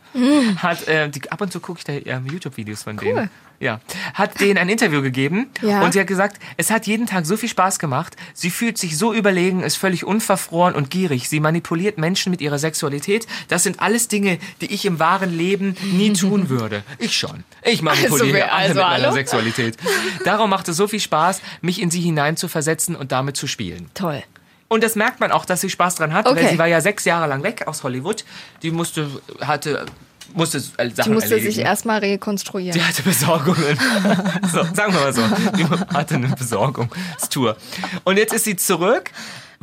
hat, 0.58 0.88
äh, 0.88 1.10
die, 1.10 1.30
ab 1.32 1.42
und 1.42 1.52
zu 1.52 1.60
gucke 1.60 1.80
ich 1.80 1.84
da 1.86 1.94
ähm, 1.94 2.26
YouTube-Videos 2.28 2.84
von 2.84 2.98
denen. 2.98 3.30
Ja, 3.62 3.80
hat 4.16 4.42
denen 4.42 4.58
ein 4.58 4.68
Interview 4.68 5.02
gegeben 5.02 5.50
Ja. 5.62 5.82
und 5.84 5.94
sie 5.94 6.00
hat 6.02 6.08
gesagt, 6.08 6.42
es 6.58 6.72
hat 6.72 6.88
jeden 6.88 7.06
Tag 7.06 7.26
so 7.26 7.38
viel 7.38 7.48
Spaß 7.48 7.80
gemacht. 7.80 8.16
Sie 8.34 8.50
fühlt 8.50 8.78
sich 8.78 8.98
so 8.98 9.14
überlegen, 9.14 9.62
ist 9.62 9.78
völlig 9.78 10.04
unverfroren 10.04 10.74
und 10.76 10.90
gierig. 10.90 11.30
Sie 11.30 11.40
manipuliert 11.40 11.98
Menschen 11.98 12.32
mit 12.32 12.42
ihrer 12.42 12.58
Sexualität. 12.60 13.28
Das 13.48 13.64
sind 13.64 13.80
alles 13.80 14.08
Dinge, 14.08 14.40
die 14.62 14.74
ich 14.74 14.86
im 14.86 15.00
wahren 15.00 15.38
Leben 15.38 15.78
nie 15.94 16.12
tun 16.14 16.50
würde. 16.50 16.84
Ich 16.98 17.16
schon. 17.16 17.44
Ich 17.64 17.82
manipuliere 17.82 18.34
wer- 18.34 18.52
alle 18.54 18.62
also, 18.70 18.74
mit 18.74 18.84
meiner 18.84 19.04
hallo? 19.06 19.14
Sexualität. 19.14 19.78
Darum 20.26 20.50
macht 20.50 20.68
es 20.68 20.76
so 20.76 20.88
viel 20.88 21.00
Spaß, 21.00 21.42
mich 21.62 21.80
in 21.82 21.92
sie 21.92 22.02
hineinzuversetzen 22.02 22.96
und 22.96 23.12
damit 23.12 23.38
zu 23.38 23.46
spielen. 23.48 23.90
Toll. 23.94 24.24
Und 24.70 24.84
das 24.84 24.96
merkt 24.96 25.20
man 25.20 25.32
auch, 25.32 25.46
dass 25.46 25.62
sie 25.62 25.70
Spaß 25.70 25.96
dran 25.96 26.14
hat, 26.14 26.26
Okay. 26.28 26.44
weil 26.44 26.50
sie 26.50 26.58
war 26.58 26.68
ja 26.68 26.82
sechs 26.82 27.06
Jahre 27.06 27.28
lang 27.28 27.44
weg 27.44 27.68
aus 27.68 27.84
Hollywood. 27.84 28.24
Die 28.64 28.72
musste, 28.72 29.08
hatte, 29.42 29.86
musste 30.34 30.58
äh, 30.58 30.90
Sachen 30.90 31.04
Die 31.04 31.10
musste 31.10 31.32
erledigen. 31.32 31.54
sich 31.54 31.64
erstmal 31.64 32.00
rekonstruieren. 32.00 32.74
Die 32.74 32.84
hatte 32.84 33.04
Besorgungen. 33.04 33.78
so, 34.52 34.64
sagen 34.74 34.94
wir 34.94 35.00
mal 35.02 35.14
so. 35.14 35.22
Die 35.58 35.66
hatte 35.94 36.16
eine 36.16 36.30
Besorgungstour. 36.30 37.58
Und 38.04 38.18
jetzt 38.18 38.34
ist 38.34 38.46
sie 38.46 38.56
zurück, 38.56 39.12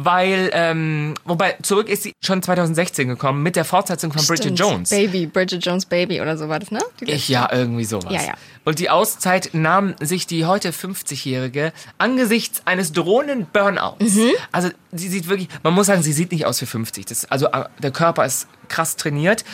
weil, 0.00 0.50
ähm, 0.52 1.14
wobei, 1.25 1.57
zurück 1.61 1.88
ist 1.88 2.05
sie 2.05 2.12
schon 2.25 2.40
2016 2.40 3.09
gekommen 3.09 3.43
mit 3.43 3.57
der 3.57 3.64
Fortsetzung 3.64 4.12
von 4.12 4.25
Bridget 4.25 4.45
Stimmt. 4.45 4.61
Jones. 4.61 4.90
Baby, 4.90 5.26
Bridget 5.26 5.67
Jones 5.67 5.87
Baby 5.87 6.21
oder 6.21 6.38
so 6.38 6.49
war 6.49 6.61
das, 6.61 6.71
ne? 6.71 6.78
Ich 7.00 7.28
ja, 7.28 7.49
irgendwie 7.52 7.85
sowas. 7.85 8.12
Ja, 8.12 8.23
ja. 8.23 8.35
Und 8.64 8.78
die 8.78 8.90
Auszeit 8.90 9.50
nahm 9.55 9.97
sich 9.99 10.28
die 10.28 10.45
heute 10.45 10.71
50-Jährige 10.71 11.73
angesichts 11.99 12.62
eines 12.64 12.93
drohenden 12.93 13.47
Burnouts. 13.52 14.14
Mhm. 14.14 14.31
Also 14.52 14.69
sie 14.93 15.09
sieht 15.09 15.28
wirklich, 15.28 15.49
man 15.64 15.75
muss 15.75 15.88
sagen, 15.88 16.05
sie 16.05 16.12
sieht 16.12 16.31
nicht 16.31 16.47
aus 16.47 16.61
für 16.61 16.67
50. 16.67 17.05
Das, 17.07 17.25
also 17.25 17.47
äh, 17.47 17.64
der 17.83 17.90
Körper 17.90 18.25
ist 18.25 18.47
krass 18.69 18.95
trainiert 18.95 19.45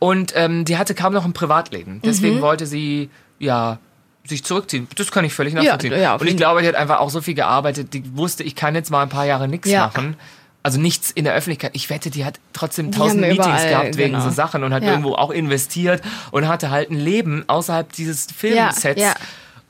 und 0.00 0.34
ähm, 0.36 0.66
die 0.66 0.76
hatte 0.76 0.94
kaum 0.94 1.14
noch 1.14 1.24
ein 1.24 1.32
Privatleben. 1.32 2.02
Deswegen 2.04 2.42
wollte 2.42 2.66
sie 2.66 3.08
ja 3.38 3.78
sich 4.26 4.44
zurückziehen. 4.44 4.88
Das 4.96 5.10
kann 5.10 5.24
ich 5.24 5.34
völlig 5.34 5.54
nachvollziehen. 5.54 5.92
Ja, 5.98 6.14
auf 6.14 6.20
und 6.20 6.26
ich 6.28 6.36
glaube, 6.36 6.62
die 6.62 6.68
hat 6.68 6.74
einfach 6.74 6.98
auch 7.00 7.10
so 7.10 7.20
viel 7.20 7.34
gearbeitet, 7.34 7.92
die 7.92 8.16
wusste, 8.16 8.42
ich 8.42 8.54
kann 8.54 8.74
jetzt 8.74 8.90
mal 8.90 9.02
ein 9.02 9.08
paar 9.08 9.26
Jahre 9.26 9.48
nichts 9.48 9.68
Ja. 9.68 9.86
machen. 9.86 10.16
Also 10.62 10.80
nichts 10.80 11.10
in 11.10 11.24
der 11.24 11.34
Öffentlichkeit. 11.34 11.72
Ich 11.74 11.90
wette, 11.90 12.08
die 12.08 12.24
hat 12.24 12.40
trotzdem 12.54 12.90
tausend 12.90 13.20
Meetings 13.20 13.44
überall, 13.46 13.68
gehabt 13.68 13.96
wegen 13.98 14.12
genau. 14.14 14.24
so 14.24 14.30
Sachen 14.30 14.64
und 14.64 14.72
hat 14.72 14.82
Ja. 14.82 14.90
irgendwo 14.92 15.14
auch 15.14 15.30
investiert 15.30 16.00
und 16.30 16.48
hatte 16.48 16.70
halt 16.70 16.90
ein 16.90 16.98
Leben 16.98 17.44
außerhalb 17.48 17.92
dieses 17.92 18.28
Filmsets. 18.34 19.02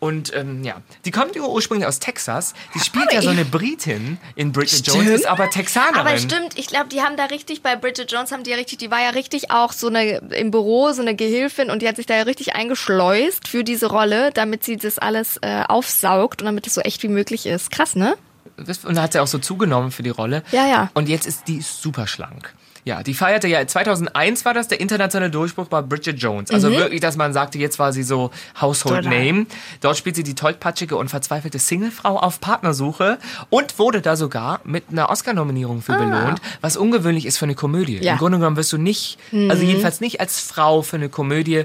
Und 0.05 0.37
ähm, 0.37 0.63
ja, 0.65 0.83
die 1.07 1.11
kommt 1.11 1.35
ursprünglich 1.35 1.89
aus 1.89 1.99
Texas. 1.99 2.53
Die 2.75 2.79
spielt 2.81 3.11
ja 3.11 3.23
so 3.23 3.31
eine 3.31 3.47
Britin 3.47 4.19
in 4.37 4.53
Bridget 4.53 4.87
Jones, 4.87 5.03
Stimmt. 5.03 5.19
ist 5.21 5.27
aber 5.27 5.49
Texanerin. 5.49 5.97
Aber 5.97 6.19
stimmt, 6.19 6.59
ich 6.59 6.67
glaube, 6.67 6.91
die 6.91 7.01
haben 7.01 7.17
da 7.17 7.25
richtig, 7.25 7.63
bei 7.63 7.75
Bridget 7.75 8.13
Jones 8.13 8.31
haben 8.31 8.43
die 8.43 8.51
ja 8.51 8.57
richtig, 8.57 8.77
die 8.77 8.91
war 8.91 9.01
ja 9.01 9.09
richtig 9.09 9.51
auch 9.51 9.73
so 9.73 9.87
eine, 9.87 10.19
im 10.19 10.51
Büro, 10.51 10.93
so 10.93 11.01
eine 11.01 11.17
Gehilfin 11.17 11.71
und 11.71 11.81
die 11.81 11.89
hat 11.89 11.97
sich 11.97 12.05
da 12.05 12.17
ja 12.17 12.25
richtig 12.25 12.55
eingeschleust 12.55 13.49
für 13.49 13.65
diese 13.65 13.87
Rolle, 13.87 14.31
damit 14.35 14.63
sie 14.63 14.77
das 14.77 14.99
alles 14.99 15.39
äh, 15.39 15.63
aufsaugt 15.67 16.43
und 16.43 16.47
damit 16.49 16.67
es 16.67 16.75
so 16.75 16.83
echt 16.83 17.03
wie 17.03 17.09
möglich 17.09 17.47
ist. 17.47 17.71
Krass, 17.71 17.97
ne? 17.97 18.15
Und 18.59 18.97
da 18.97 19.05
hat 19.05 19.15
sie 19.15 19.21
auch 19.21 19.27
so 19.27 19.39
zugenommen 19.39 19.91
für 19.91 20.03
die 20.03 20.11
Rolle. 20.11 20.43
Ja, 20.53 20.67
ja. 20.67 20.91
Und 20.93 21.09
jetzt 21.09 21.27
ist 21.27 21.49
die 21.49 21.63
super 21.63 22.07
schlank. 22.07 22.53
Ja, 22.87 23.03
die 23.03 23.15
feierte 23.15 23.49
ja, 23.49 23.67
2001 23.67 24.45
war 24.45 24.53
das 24.53 24.69
der 24.69 24.79
internationale 24.79 25.31
Durchbruch 25.31 25.69
bei 25.69 25.81
Bridget 25.81 26.19
Jones. 26.21 26.51
Also 26.51 26.71
wirklich, 26.71 27.01
dass 27.01 27.17
man 27.17 27.33
sagte, 27.33 27.59
jetzt 27.59 27.79
war 27.79 27.95
sie 27.95 28.03
so 28.03 28.31
Household 28.61 29.05
Mhm. 29.07 29.11
Total. 29.11 29.25
Name. 29.27 29.47
Dort 29.81 29.97
spielt 29.97 30.17
sie 30.17 30.23
die 30.23 30.35
tollpatschige 30.35 30.95
und 30.97 31.09
verzweifelte 31.09 31.59
Singlefrau 31.59 32.19
auf 32.19 32.41
Partnersuche 32.41 33.19
und 33.49 33.79
wurde 33.79 34.03
da 34.03 34.17
sogar 34.17 34.61
mit 34.65 34.85
einer 34.91 35.09
Oscar-Nominierung 35.09 35.81
für 35.81 35.95
belohnt, 35.95 36.43
was 36.61 36.77
ungewöhnlich 36.77 37.25
ist 37.25 37.39
für 37.39 37.47
eine 37.47 37.55
Komödie. 37.55 38.01
Ah. 38.01 38.05
Ja. 38.05 38.13
Mhm. 38.13 38.17
Im 38.17 38.19
Grunde 38.19 38.39
genommen 38.39 38.57
wirst 38.57 38.73
du 38.73 38.79
nicht, 38.79 39.19
also 39.33 39.63
jedenfalls 39.63 40.01
nicht 40.03 40.21
als 40.21 40.41
Frau 40.41 40.83
für 40.83 40.97
eine 40.97 41.09
Komödie 41.09 41.65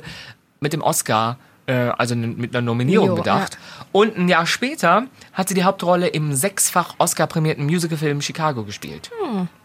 mit 0.61 0.71
dem 0.71 0.81
Oscar, 0.81 1.37
äh, 1.65 1.73
also 1.73 2.15
mit 2.15 2.55
einer 2.55 2.61
Nominierung 2.61 3.09
Jo, 3.09 3.15
bedacht. 3.15 3.57
Und 3.91 4.17
ein 4.17 4.29
Jahr 4.29 4.45
später 4.45 5.03
hat 5.33 5.49
sie 5.49 5.53
die 5.53 5.63
Hauptrolle 5.65 6.07
im 6.07 6.33
sechsfach 6.33 6.95
Oscar-prämierten 6.97 7.65
Musicalfilm 7.65 8.21
Chicago 8.21 8.63
gespielt. 8.63 9.11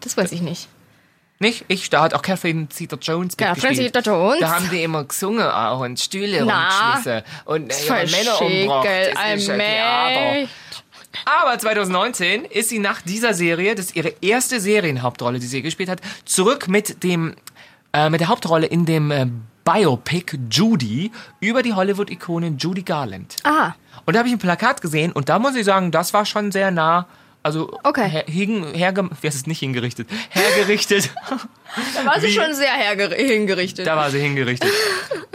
Das 0.01 0.17
weiß 0.17 0.33
ich 0.33 0.41
nicht. 0.41 0.67
Nicht? 1.39 1.65
Ich, 1.67 1.89
da 1.89 2.03
hat 2.03 2.13
auch 2.13 2.21
Catherine 2.21 2.69
Zeta-Jones 2.69 3.35
Catherine 3.35 3.69
mitgespielt. 3.69 3.93
Zeta-Jones? 3.95 4.39
Da 4.39 4.55
haben 4.55 4.69
die 4.69 4.83
immer 4.83 5.03
gesungen 5.03 5.45
auch 5.45 5.81
und 5.81 5.99
Stühle 5.99 6.45
Na, 6.45 6.69
rumgeschmissen 6.69 7.21
und 7.45 7.73
ihre 7.85 8.07
Männer 8.07 8.41
umgebracht. 8.41 8.87
Das 9.15 9.41
ist 9.41 9.49
ein. 9.49 9.59
Theater. 9.59 10.49
Aber 11.25 11.57
2019 11.57 12.45
ist 12.45 12.69
sie 12.69 12.79
nach 12.79 13.01
dieser 13.01 13.33
Serie, 13.33 13.75
das 13.75 13.87
ist 13.87 13.95
ihre 13.95 14.13
erste 14.21 14.59
Serienhauptrolle, 14.59 15.39
die 15.39 15.47
sie 15.47 15.61
gespielt 15.61 15.89
hat, 15.89 16.01
zurück 16.25 16.67
mit 16.67 17.03
dem 17.03 17.35
äh, 17.93 18.09
mit 18.09 18.19
der 18.21 18.27
Hauptrolle 18.27 18.67
in 18.67 18.85
dem 18.85 19.11
äh, 19.11 19.25
Biopic 19.63 20.37
Judy 20.51 21.11
über 21.39 21.63
die 21.63 21.73
Hollywood-Ikone 21.73 22.55
Judy 22.59 22.83
Garland. 22.83 23.37
Ah, 23.43 23.71
Und 24.05 24.13
da 24.13 24.19
habe 24.19 24.27
ich 24.29 24.35
ein 24.35 24.39
Plakat 24.39 24.81
gesehen 24.81 25.11
und 25.11 25.29
da 25.29 25.39
muss 25.39 25.55
ich 25.55 25.65
sagen, 25.65 25.91
das 25.91 26.13
war 26.13 26.25
schon 26.25 26.51
sehr 26.51 26.71
nah. 26.71 27.07
Also 27.45 27.71
Okay. 27.83 28.09
her, 28.09 28.23
hin, 28.27 28.65
herge, 28.73 29.07
wie 29.21 29.27
heißt 29.27 29.37
es 29.37 29.45
nicht 29.45 29.59
hingerichtet? 29.59 30.07
Hergerichtet. 30.29 31.11
da 31.95 32.03
war 32.05 32.19
sie 32.19 32.27
Wie- 32.27 32.31
schon 32.33 32.55
sehr 32.55 32.73
hingerichtet. 32.73 33.85
da 33.85 33.95
war 33.95 34.09
sie 34.09 34.19
hingerichtet. 34.19 34.71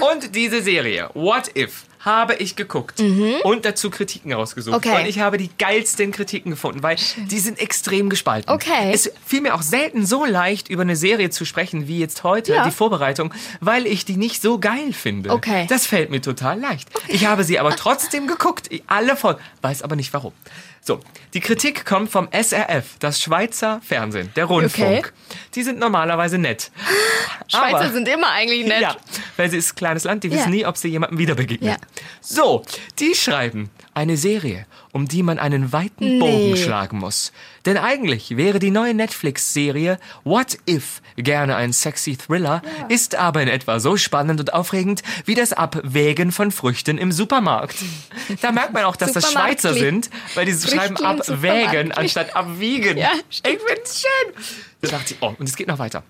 Und 0.01 0.35
diese 0.35 0.61
Serie, 0.61 1.09
What 1.15 1.57
If, 1.57 1.85
habe 2.01 2.35
ich 2.37 2.57
geguckt 2.57 2.99
und 3.45 3.65
dazu 3.67 3.91
Kritiken 3.91 4.33
rausgesucht. 4.33 4.85
Mhm. 4.85 4.91
Okay. 4.91 5.03
Und 5.03 5.07
ich 5.09 5.21
habe 5.21 5.37
die 5.37 5.51
geilsten 5.59 6.11
Kritiken 6.13 6.51
gefunden, 6.51 6.83
weil 6.83 6.97
die 7.17 7.39
sind 7.39 7.61
extrem 7.61 8.09
gespalten. 8.09 8.51
Okay. 8.51 8.91
Es 8.93 9.13
fiel 9.25 9.43
mir 9.43 9.55
auch 9.55 9.61
selten 9.63 10.05
so 10.07 10.25
leicht, 10.25 10.69
über 10.71 10.81
eine 10.83 10.97
Serie 10.97 11.29
zu 11.31 11.45
sprechen, 11.45 11.87
wie 11.89 11.99
jetzt 12.01 12.25
heute, 12.25 12.55
Ja. 12.55 12.65
die 12.65 12.71
Vorbereitung, 12.73 13.33
weil 13.61 13.87
ich 13.87 14.05
die 14.07 14.17
nicht 14.17 14.41
so 14.43 14.59
geil 14.59 14.95
finde. 14.95 15.31
Okay. 15.31 15.67
Das 15.69 15.87
fällt 15.87 16.11
mir 16.11 16.23
total 16.23 16.59
leicht. 16.59 16.89
Ich 17.07 17.27
habe 17.27 17.45
sie 17.45 17.59
aber 17.61 17.77
trotzdem 17.77 18.27
geguckt. 18.27 18.69
Alle 18.87 19.15
von. 19.15 19.37
Weiß 19.63 19.83
aber 19.83 19.95
nicht 19.95 20.13
warum. 20.15 20.33
So, 20.83 21.01
die 21.35 21.41
Kritik 21.41 21.85
kommt 21.85 22.11
vom 22.11 22.29
SRF, 22.33 22.97
das 23.01 23.21
Schweizer 23.21 23.81
Fernsehen, 23.85 24.31
der 24.35 24.47
Rundfunk. 24.47 25.13
Die 25.55 25.63
sind 25.63 25.79
normalerweise 25.79 26.39
nett. 26.39 26.71
Schweizer 27.49 27.77
aber- 27.81 27.91
sind 27.91 28.09
immer 28.09 28.31
eigentlich 28.31 28.67
nett. 28.67 28.81
ja, 28.81 28.97
weil 29.37 29.51
sie 29.51 29.59
ist 29.59 29.73
ein 29.73 29.77
kleines 29.77 30.05
Land, 30.05 30.25
die 30.25 30.31
wissen 30.31 30.45
Ja. 30.45 30.49
nie, 30.51 30.67
ob 30.67 30.77
sie 30.77 30.89
jemandem 30.89 31.19
wieder 31.19 31.35
begegnet. 31.35 31.71
Ja. 31.73 31.77
So, 32.23 32.65
die 32.99 33.15
schreiben 33.15 33.71
eine 33.93 34.17
Serie, 34.17 34.67
um 34.93 35.07
die 35.09 35.23
man 35.23 35.39
einen 35.39 35.73
weiten 35.73 36.19
Bogen 36.19 36.53
Nee. 36.53 36.57
schlagen 36.57 36.99
muss. 36.99 37.33
Denn 37.67 37.77
eigentlich 37.77 38.37
wäre 38.37 38.59
die 38.59 38.71
neue 38.71 38.95
Netflix-Serie 38.95 39.99
What 40.25 40.59
If 40.69 41.03
gerne 41.17 41.57
ein 41.57 41.73
sexy 41.73 42.17
Thriller, 42.17 42.63
ist 42.89 43.15
aber 43.15 43.43
in 43.43 43.49
etwa 43.49 43.81
so 43.81 43.97
spannend 43.97 44.41
und 44.41 44.53
aufregend 44.55 45.03
wie 45.27 45.35
das 45.35 45.53
Abwägen 45.53 46.33
von 46.33 46.51
Früchten 46.51 46.99
im 46.99 47.13
Supermarkt. 47.13 47.77
Da 48.41 48.53
merkt 48.53 48.73
man 48.73 48.85
auch, 48.85 48.97
dass 48.97 49.13
das 49.13 49.31
Schweizer 49.31 49.75
sind, 49.75 50.11
weil 50.35 50.47
die 50.47 50.53
schreiben 50.55 50.97
abwägen 50.97 51.93
anstatt 51.93 52.35
abwiegen. 52.35 52.97
Ja, 52.97 53.13
ich 53.31 53.43
find's 53.43 54.01
schön. 54.03 54.35
Da 54.81 54.89
dachte 54.89 55.15
ich, 55.15 55.19
oh, 55.21 55.35
und 55.39 55.49
es 55.49 55.57
geht 55.57 55.69
noch 55.69 55.79
weiter. 55.79 56.03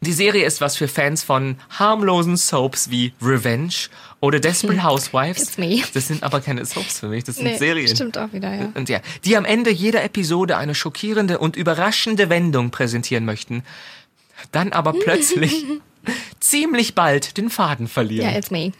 Die 0.00 0.12
Serie 0.12 0.44
ist 0.44 0.60
was 0.60 0.76
für 0.76 0.86
Fans 0.86 1.24
von 1.24 1.56
harmlosen 1.70 2.36
Soaps 2.36 2.90
wie 2.90 3.12
Revenge 3.20 3.74
oder 4.20 4.38
Desperate 4.38 4.82
Housewives. 4.82 5.42
It's 5.42 5.58
me. 5.58 5.82
Das 5.92 6.08
sind 6.08 6.22
aber 6.22 6.40
keine 6.40 6.64
Soaps 6.64 7.00
für 7.00 7.08
mich, 7.08 7.24
das 7.24 7.36
sind 7.36 7.46
Nee, 7.46 7.56
Serien. 7.56 7.88
Stimmt 7.88 8.16
auch 8.16 8.32
wieder, 8.32 8.54
ja. 8.54 8.72
Und 8.74 8.88
ja, 8.88 9.00
die 9.24 9.36
am 9.36 9.44
Ende 9.44 9.70
jeder 9.70 10.04
Episode 10.04 10.56
eine 10.56 10.74
schockierende 10.74 11.38
und 11.38 11.56
überraschende 11.56 12.28
Wendung 12.28 12.70
präsentieren 12.70 13.24
möchten, 13.24 13.64
dann 14.52 14.72
aber 14.72 14.92
plötzlich 15.04 15.64
ziemlich 16.38 16.94
bald 16.94 17.36
den 17.36 17.50
Faden 17.50 17.88
verlieren. 17.88 18.30
Ja, 18.30 18.36
it's 18.38 18.50
me. 18.50 18.72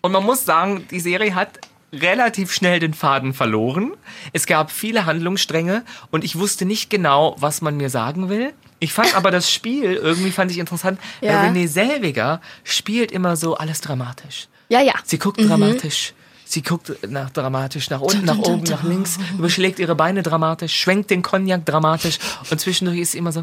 Und 0.00 0.12
man 0.12 0.24
muss 0.24 0.44
sagen, 0.44 0.86
die 0.90 1.00
Serie 1.00 1.34
hat 1.34 1.58
relativ 1.92 2.52
schnell 2.52 2.80
den 2.80 2.94
Faden 2.94 3.32
verloren. 3.32 3.92
Es 4.32 4.46
gab 4.46 4.70
viele 4.70 5.06
Handlungsstränge 5.06 5.84
und 6.10 6.24
ich 6.24 6.36
wusste 6.36 6.64
nicht 6.64 6.90
genau, 6.90 7.36
was 7.38 7.60
man 7.62 7.76
mir 7.76 7.90
sagen 7.90 8.28
will. 8.28 8.52
Ich 8.78 8.92
fand 8.92 9.16
aber 9.16 9.30
das 9.30 9.50
Spiel 9.50 9.94
irgendwie 9.94 10.30
fand 10.30 10.50
ich 10.50 10.58
interessant. 10.58 11.00
Ja. 11.20 11.42
Renée 11.42 11.68
Selviger 11.68 12.40
spielt 12.64 13.10
immer 13.12 13.36
so 13.36 13.56
alles 13.56 13.80
dramatisch. 13.80 14.48
Ja, 14.68 14.82
ja. 14.82 14.94
Sie 15.04 15.18
guckt 15.18 15.40
dramatisch. 15.40 16.12
Sie 16.48 16.62
guckt 16.62 16.92
nach 17.08 17.30
dramatisch, 17.30 17.90
nach 17.90 18.00
unten, 18.00 18.24
nach 18.24 18.38
oben, 18.38 18.62
nach 18.64 18.84
links, 18.84 19.18
überschlägt 19.36 19.80
ihre 19.80 19.96
Beine 19.96 20.22
dramatisch, 20.22 20.74
schwenkt 20.76 21.10
den 21.10 21.22
Cognac 21.22 21.66
dramatisch 21.66 22.18
und 22.50 22.60
zwischendurch 22.60 22.98
ist 23.00 23.12
sie 23.12 23.18
immer 23.18 23.32
so, 23.32 23.42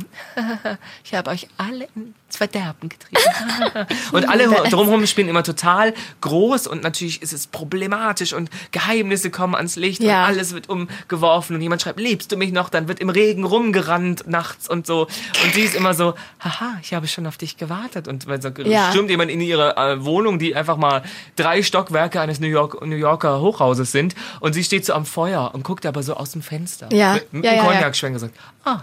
ich 1.03 1.13
habe 1.13 1.29
euch 1.31 1.47
alle 1.57 1.87
ins 1.95 2.37
Verderben 2.37 2.89
getrieben. 2.89 3.21
und 4.13 4.27
alle 4.29 4.47
drumherum 4.69 5.05
spielen 5.05 5.27
immer 5.27 5.43
total 5.43 5.93
groß 6.21 6.65
und 6.67 6.81
natürlich 6.81 7.21
ist 7.21 7.33
es 7.33 7.45
problematisch 7.45 8.33
und 8.33 8.49
Geheimnisse 8.71 9.29
kommen 9.29 9.53
ans 9.55 9.75
Licht 9.75 10.01
Ja. 10.01 10.21
und 10.21 10.27
alles 10.29 10.53
wird 10.53 10.69
umgeworfen 10.69 11.55
und 11.57 11.61
jemand 11.61 11.81
schreibt, 11.81 11.99
liebst 11.99 12.31
du 12.31 12.37
mich 12.37 12.51
noch? 12.53 12.69
Dann 12.69 12.87
wird 12.87 12.99
im 13.01 13.09
Regen 13.09 13.43
rumgerannt 13.43 14.27
nachts 14.27 14.69
und 14.69 14.87
so. 14.87 15.07
Und 15.43 15.53
sie 15.53 15.61
ist 15.61 15.75
immer 15.75 15.93
so, 15.93 16.15
haha, 16.39 16.77
ich 16.81 16.93
habe 16.93 17.07
schon 17.07 17.27
auf 17.27 17.37
dich 17.37 17.57
gewartet. 17.57 18.07
Und 18.07 18.23
so 18.23 18.49
Ja. 18.63 18.89
stürmt 18.89 19.09
jemand 19.09 19.29
in 19.29 19.41
ihre 19.41 19.75
äh, 19.77 20.03
Wohnung, 20.03 20.39
die 20.39 20.55
einfach 20.55 20.77
mal 20.77 21.03
drei 21.35 21.61
Stockwerke 21.61 22.19
eines 22.21 22.39
New, 22.39 22.47
York, 22.47 22.81
New 22.93 22.99
Yorker 22.99 23.41
Hochhauses 23.41 23.91
sind. 23.91 24.15
Und 24.39 24.53
sie 24.53 24.63
steht 24.63 24.85
so 24.85 24.93
am 24.93 25.05
Feuer 25.05 25.51
und 25.53 25.63
guckt 25.63 25.85
aber 25.85 26.03
so 26.03 26.15
aus 26.15 26.31
dem 26.31 26.41
Fenster. 26.41 26.89
Ja. 26.93 27.19
Mit, 27.31 27.43
Ja, 27.45 27.51
einem 27.51 27.59
ja. 27.65 27.71
Cognac-Schwenker 27.73 28.19
sagt, 28.19 28.35
ah, 28.65 28.81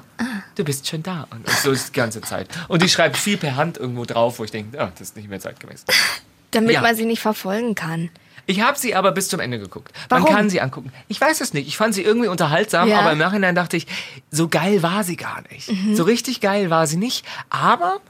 du 0.56 0.64
bist 0.64 0.86
schon 0.88 1.02
da. 1.02 1.26
Und 1.30 1.48
so 1.48 1.70
ist 1.70 1.88
die 1.88 1.92
ganze 1.92 2.20
Zeit. 2.20 2.48
Und 2.68 2.82
die 2.82 2.88
schreibt 2.88 3.16
viel 3.16 3.36
per 3.36 3.56
Hand 3.56 3.78
irgendwo 3.78 4.04
drauf, 4.04 4.38
wo 4.38 4.44
ich 4.44 4.50
denke, 4.50 4.80
ah, 4.80 4.90
das 4.92 5.08
ist 5.08 5.16
nicht 5.16 5.28
mehr 5.28 5.40
zeitgemäß. 5.40 5.84
Damit 6.50 6.72
Ja. 6.72 6.80
man 6.80 6.96
sie 6.96 7.04
nicht 7.04 7.20
verfolgen 7.20 7.74
kann. 7.74 8.10
Ich 8.46 8.60
habe 8.62 8.76
sie 8.76 8.96
aber 8.96 9.12
bis 9.12 9.28
zum 9.28 9.38
Ende 9.38 9.60
geguckt. 9.60 9.92
Warum? 10.08 10.24
Man 10.24 10.32
kann 10.34 10.50
sie 10.50 10.60
angucken. 10.60 10.92
Ich 11.06 11.20
weiß 11.20 11.40
es 11.40 11.54
nicht. 11.54 11.68
Ich 11.68 11.76
fand 11.76 11.94
sie 11.94 12.02
irgendwie 12.02 12.26
unterhaltsam, 12.28 12.88
Ja. 12.88 12.98
aber 13.00 13.12
im 13.12 13.18
Nachhinein 13.18 13.54
dachte 13.54 13.76
ich, 13.76 13.86
so 14.32 14.48
geil 14.48 14.82
war 14.82 15.04
sie 15.04 15.14
gar 15.16 15.42
nicht. 15.52 15.70
Mhm. 15.70 15.94
So 15.94 16.02
richtig 16.02 16.40
geil 16.40 16.68
war 16.70 16.88
sie 16.88 16.96
nicht. 16.96 17.24
Aber 17.50 18.00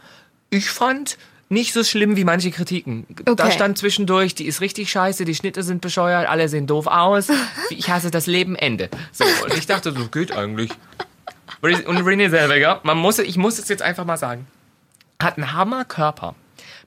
ich 0.48 0.70
fand 0.70 1.18
nicht 1.50 1.72
so 1.74 1.84
schlimm 1.84 2.16
wie 2.16 2.24
manche 2.24 2.50
Kritiken. 2.50 3.06
Da 3.24 3.32
Okay. 3.32 3.50
stand 3.52 3.76
zwischendurch, 3.76 4.34
die 4.34 4.46
ist 4.46 4.60
richtig 4.62 4.90
scheiße, 4.90 5.24
die 5.26 5.34
Schnitte 5.34 5.62
sind 5.62 5.82
bescheuert, 5.82 6.28
alle 6.28 6.48
sehen 6.48 6.66
doof 6.66 6.86
aus. 6.86 7.28
Ich 7.70 7.90
hasse 7.90 8.10
das 8.10 8.26
Leben, 8.26 8.56
Ende. 8.56 8.88
So, 9.12 9.24
und 9.44 9.54
ich 9.56 9.66
dachte, 9.66 9.92
so 9.92 10.06
geht 10.08 10.32
eigentlich. 10.32 10.70
Und 11.62 11.98
Renée 12.02 12.30
Zellweger, 12.30 12.80
man 12.84 12.96
muss, 12.98 13.18
ich 13.18 13.36
muss 13.36 13.58
es 13.58 13.68
jetzt 13.68 13.82
einfach 13.82 14.04
mal 14.04 14.16
sagen, 14.16 14.46
hat 15.22 15.36
einen 15.36 15.52
Hammerkörper. 15.52 16.34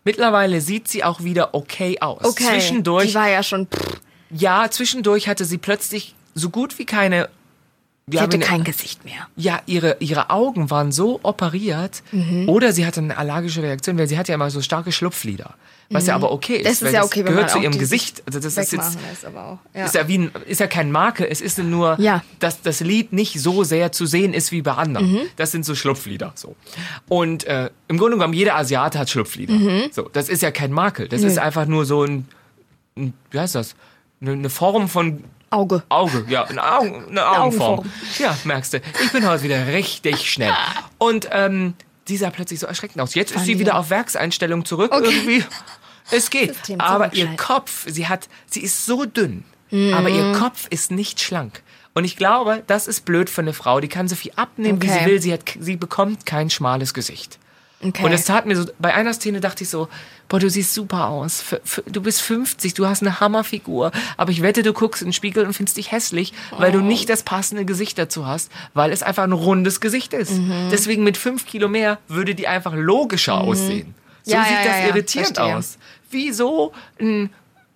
Mittlerweile 0.03 0.59
sieht 0.61 0.87
sie 0.87 1.03
auch 1.03 1.23
wieder 1.23 1.53
okay 1.53 1.99
aus. 2.01 2.23
Okay. 2.25 2.43
Zwischendurch 2.45 3.09
Die 3.09 3.15
war 3.15 3.29
ja 3.29 3.43
schon. 3.43 3.67
Pff, 3.67 3.99
ja, 4.31 4.69
zwischendurch 4.69 5.27
hatte 5.27 5.45
sie 5.45 5.57
plötzlich 5.57 6.15
so 6.35 6.49
gut 6.49 6.79
wie 6.79 6.85
keine. 6.85 7.29
Sie 8.07 8.19
hatte 8.19 8.33
wenn- 8.33 8.41
kein 8.41 8.63
Gesicht 8.63 9.05
mehr. 9.05 9.27
ja, 9.35 9.61
ihre, 9.65 9.97
ihre 9.99 10.29
Augen 10.29 10.69
waren 10.69 10.91
so 10.91 11.19
operiert 11.23 12.03
oder 12.47 12.73
sie 12.73 12.85
hatte 12.85 12.99
eine 13.01 13.17
allergische 13.17 13.63
Reaktion, 13.63 13.97
weil 13.97 14.07
sie 14.07 14.17
hat 14.17 14.27
ja 14.27 14.35
immer 14.35 14.49
so 14.49 14.61
starke 14.61 14.91
Schlupflider. 14.91 15.55
Was 15.89 16.07
ja 16.07 16.15
aber 16.15 16.31
okay 16.31 16.55
ist. 16.55 16.65
Das 16.65 16.81
ist 16.81 16.91
ja 16.93 17.01
das 17.01 17.05
okay, 17.05 17.23
wenn 17.23 17.33
gehört 17.33 17.51
zu 17.51 17.59
ihrem 17.59 17.77
Gesicht. 17.77 18.23
Also 18.25 18.39
das 18.39 18.57
ist 18.57 18.71
jetzt 18.71 18.97
ist 19.13 19.25
aber 19.25 19.45
auch. 19.45 19.59
Ja. 19.75 19.85
ist 19.85 19.93
ja 19.93 20.07
wie 20.07 20.17
ein, 20.17 20.31
ist 20.47 20.59
ja 20.59 20.65
kein 20.65 20.91
Marke, 20.91 21.29
es 21.29 21.39
ist 21.39 21.59
nur, 21.59 21.99
Ja. 21.99 22.23
dass 22.39 22.61
das 22.61 22.79
Lied 22.79 23.13
nicht 23.13 23.39
so 23.39 23.63
sehr 23.63 23.91
zu 23.91 24.07
sehen 24.07 24.33
ist 24.33 24.51
wie 24.51 24.63
bei 24.63 24.71
anderen. 24.73 25.11
Mhm. 25.11 25.19
Das 25.35 25.51
sind 25.51 25.65
so 25.65 25.75
Schlupflider. 25.75 26.31
So. 26.35 26.55
Und 27.09 27.43
äh, 27.43 27.69
im 27.89 27.97
Grunde 27.97 28.17
genommen, 28.17 28.33
jeder 28.33 28.55
Asiate 28.55 28.97
hat 28.97 29.09
Schlupflider. 29.11 29.53
Mhm. 29.53 29.83
So, 29.91 30.09
das 30.11 30.29
ist 30.29 30.41
ja 30.41 30.49
kein 30.51 30.71
Makel. 30.71 31.07
Das 31.09 31.21
ist 31.21 31.37
einfach 31.37 31.67
nur 31.67 31.85
so 31.85 32.03
ein, 32.03 32.27
ein 32.97 33.13
wie 33.29 33.39
heißt 33.39 33.53
das? 33.53 33.75
Eine, 34.19 34.31
eine 34.31 34.49
Form 34.49 34.87
von 34.89 35.23
Auge. 35.53 35.83
Auge, 35.89 36.25
ja, 36.29 36.43
eine, 36.45 36.63
Augen, 36.63 37.05
eine 37.09 37.25
Augenform. 37.27 37.79
Augenform. 37.79 37.91
Ja, 38.19 38.37
merkst 38.43 38.73
du. 38.73 38.81
Ich 39.03 39.11
bin 39.11 39.27
heute 39.27 39.43
wieder 39.43 39.67
richtig 39.67 40.29
schnell. 40.31 40.53
Und 40.97 41.29
ähm, 41.31 41.73
die 42.07 42.17
sah 42.17 42.29
plötzlich 42.29 42.59
so 42.59 42.67
erschreckend 42.67 42.99
aus. 43.01 43.15
Jetzt 43.15 43.35
ist 43.35 43.45
sie 43.45 43.59
wieder 43.59 43.77
auf 43.77 43.89
Werkseinstellung 43.89 44.65
zurück 44.65 44.91
irgendwie. 44.93 45.43
Es 46.11 46.29
geht. 46.29 46.53
System 46.55 46.81
Aber 46.81 47.13
ihr. 47.13 47.27
Kopf, 47.37 47.85
sie 47.87 48.07
hat, 48.07 48.27
sie 48.47 48.61
ist 48.61 48.85
so 48.85 49.05
dünn, 49.05 49.45
Mhm. 49.71 49.93
aber 49.93 50.09
ihr 50.09 50.33
Kopf 50.33 50.67
ist 50.69 50.91
nicht 50.91 51.19
schlank. 51.21 51.63
Und 51.95 52.03
ich 52.05 52.15
glaube, 52.17 52.63
das 52.67 52.87
ist 52.87 53.05
blöd 53.05 53.29
für 53.29 53.41
eine 53.41 53.53
Frau. 53.53 53.79
Die 53.79 53.87
kann 53.87 54.07
so 54.07 54.15
viel 54.15 54.31
abnehmen, 54.35 54.81
wie 54.81 54.87
sie 54.89 54.95
Okay. 54.95 55.05
will. 55.05 55.21
Sie, 55.21 55.31
hat, 55.33 55.41
sie 55.59 55.75
bekommt 55.77 56.25
kein 56.25 56.49
schmales 56.49 56.93
Gesicht. 56.93 57.39
Okay. 57.83 58.03
Und 58.05 58.11
es 58.13 58.25
tat 58.25 58.45
mir 58.45 58.55
so, 58.55 58.65
bei 58.79 58.93
einer 58.93 59.13
Szene 59.13 59.39
dachte 59.41 59.63
ich 59.63 59.69
so, 59.69 59.87
boah, 60.29 60.39
du 60.39 60.49
siehst 60.49 60.73
super 60.73 61.07
aus. 61.07 61.43
F 61.65 61.83
du 61.85 62.01
bist 62.01 62.21
50, 62.21 62.73
du 62.73 62.87
hast 62.87 63.01
eine 63.01 63.19
Hammerfigur. 63.19 63.91
Aber 64.17 64.31
ich 64.31 64.41
wette, 64.41 64.63
du 64.63 64.73
guckst 64.73 65.01
in 65.01 65.09
den 65.09 65.13
Spiegel 65.13 65.45
und 65.45 65.53
findest 65.53 65.77
dich 65.77 65.91
hässlich, 65.91 66.33
weil 66.57 66.69
Oh. 66.71 66.79
du 66.79 66.81
nicht 66.81 67.09
das 67.09 67.23
passende 67.23 67.65
Gesicht 67.65 67.97
dazu 67.97 68.25
hast, 68.25 68.51
weil 68.73 68.91
es 68.91 69.03
einfach 69.03 69.23
ein 69.23 69.31
rundes 69.33 69.81
Gesicht 69.81 70.13
ist. 70.13 70.31
Mhm. 70.31 70.69
Deswegen 70.71 71.03
mit 71.03 71.17
fünf 71.17 71.45
Kilo 71.45 71.67
mehr 71.67 71.99
würde 72.07 72.35
die 72.35 72.47
einfach 72.47 72.73
logischer 72.73 73.35
aussehen. 73.41 73.93
So 74.23 74.31
Mhm. 74.35 74.41
Ja, 74.41 74.43
sieht 74.45 74.51
ja, 74.53 74.63
das 74.63 74.77
ja, 74.79 74.87
irritierend 74.87 75.35
verstehe. 75.35 75.57
aus. 75.57 75.77
Wie 76.09 76.31
so 76.31 76.71
ein, 77.01 77.29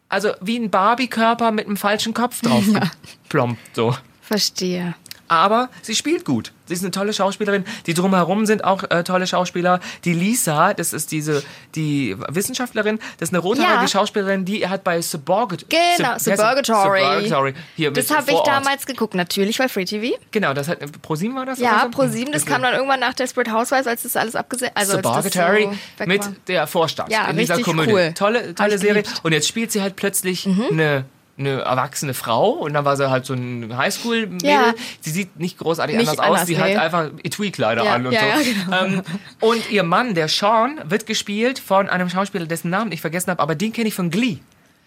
also 0.07 0.29
wie 0.39 0.57
ein 0.57 0.69
Barbie-Körper 0.69 1.51
mit 1.51 1.65
einem 1.67 1.75
falschen 1.75 2.13
Kopf 2.13 2.41
drauf 2.41 2.63
geplombt, 3.23 3.59
so. 3.73 3.95
Verstehe. 4.21 4.95
Aber 5.27 5.69
sie 5.81 5.95
spielt 5.95 6.25
gut. 6.25 6.51
Sie 6.65 6.73
ist 6.73 6.81
eine 6.83 6.91
tolle 6.91 7.13
Schauspielerin. 7.13 7.63
Die 7.85 7.93
drumherum 7.93 8.45
sind 8.45 8.63
auch 8.63 8.83
äh, 8.89 9.03
tolle 9.03 9.25
Schauspieler. 9.25 9.79
Die 10.03 10.13
Lisa, 10.13 10.73
das 10.73 10.91
ist 10.93 11.11
diese 11.11 11.43
die 11.75 12.15
Wissenschaftlerin, 12.27 12.99
das 13.19 13.29
ist 13.29 13.33
eine 13.33 13.41
rothaarige 13.41 13.81
Ja. 13.83 13.87
Schauspielerin, 13.87 14.43
die 14.45 14.67
hat 14.67 14.83
bei 14.83 15.01
Suborg 15.01 15.57
Genau, 15.69 16.17
Suburgatory. 16.17 16.99
Suburgatory. 17.01 17.53
Hier 17.75 17.91
Das 17.91 18.11
habe 18.11 18.31
ich 18.31 18.39
damals 18.39 18.85
geguckt, 18.85 19.15
natürlich 19.15 19.57
bei 19.57 19.69
Free 19.69 19.85
TV. 19.85 20.17
Genau, 20.31 20.53
das 20.53 20.67
hat 20.67 20.79
ProSieben 21.01 21.35
war 21.35 21.45
das? 21.45 21.59
Ja, 21.59 21.83
so? 21.83 21.91
ProSieben, 21.91 22.33
das 22.33 22.45
kam 22.45 22.61
dann 22.61 22.73
irgendwann 22.73 22.99
nach 22.99 23.13
Desperate 23.13 23.51
Housewives, 23.51 23.87
als 23.87 24.03
das 24.03 24.15
alles 24.15 24.35
abgesetzt 24.35 24.71
also 24.75 24.97
als 24.97 25.01
das 25.03 25.13
Suburgatory 25.13 25.69
so 25.99 26.05
mit 26.05 26.21
der 26.47 26.67
Vorstadt 26.67 27.09
Ja, 27.11 27.29
in 27.29 27.37
dieser 27.37 27.61
Komödie. 27.61 27.93
cool. 27.93 28.11
Tolle, 28.13 28.53
tolle 28.55 28.77
Serie. 28.77 29.03
Mhm. 29.03 29.19
Und 29.23 29.31
jetzt 29.31 29.47
spielt 29.47 29.71
sie 29.71 29.81
halt 29.81 29.95
plötzlich 29.95 30.45
eine 30.47 31.05
eine 31.37 31.61
erwachsene 31.61 32.13
Frau 32.13 32.49
und 32.49 32.73
dann 32.73 32.83
war 32.85 32.97
sie 32.97 33.09
halt 33.09 33.25
so 33.25 33.33
ein 33.33 33.77
Highschool-Mädel. 33.77 34.49
Ja. 34.49 34.73
Sie 35.01 35.11
sieht 35.11 35.39
nicht 35.39 35.57
großartig 35.57 35.95
Nicht 35.95 36.09
anders, 36.09 36.25
aus. 36.25 36.31
anders, 36.31 36.47
Sie 36.47 36.55
nee. 36.55 36.75
hat 36.75 36.81
einfach 36.81 37.09
Etui-Kleider 37.23 37.83
Ja, 37.83 37.93
an 37.93 38.07
und 38.07 38.13
ja, 38.13 38.21
so. 38.37 38.43
genau. 38.43 38.83
ähm, 38.85 39.01
und 39.39 39.69
ihr 39.69 39.83
Mann, 39.83 40.15
der 40.15 40.27
Sean, 40.27 40.79
wird 40.85 41.05
gespielt 41.05 41.59
von 41.59 41.89
einem 41.89 42.09
Schauspieler, 42.09 42.45
dessen 42.45 42.69
Namen 42.69 42.91
ich 42.91 43.01
vergessen 43.01 43.29
habe, 43.31 43.41
aber 43.41 43.55
den 43.55 43.71
kenne 43.71 43.87
ich 43.87 43.93
von 43.93 44.09
Glee. 44.09 44.37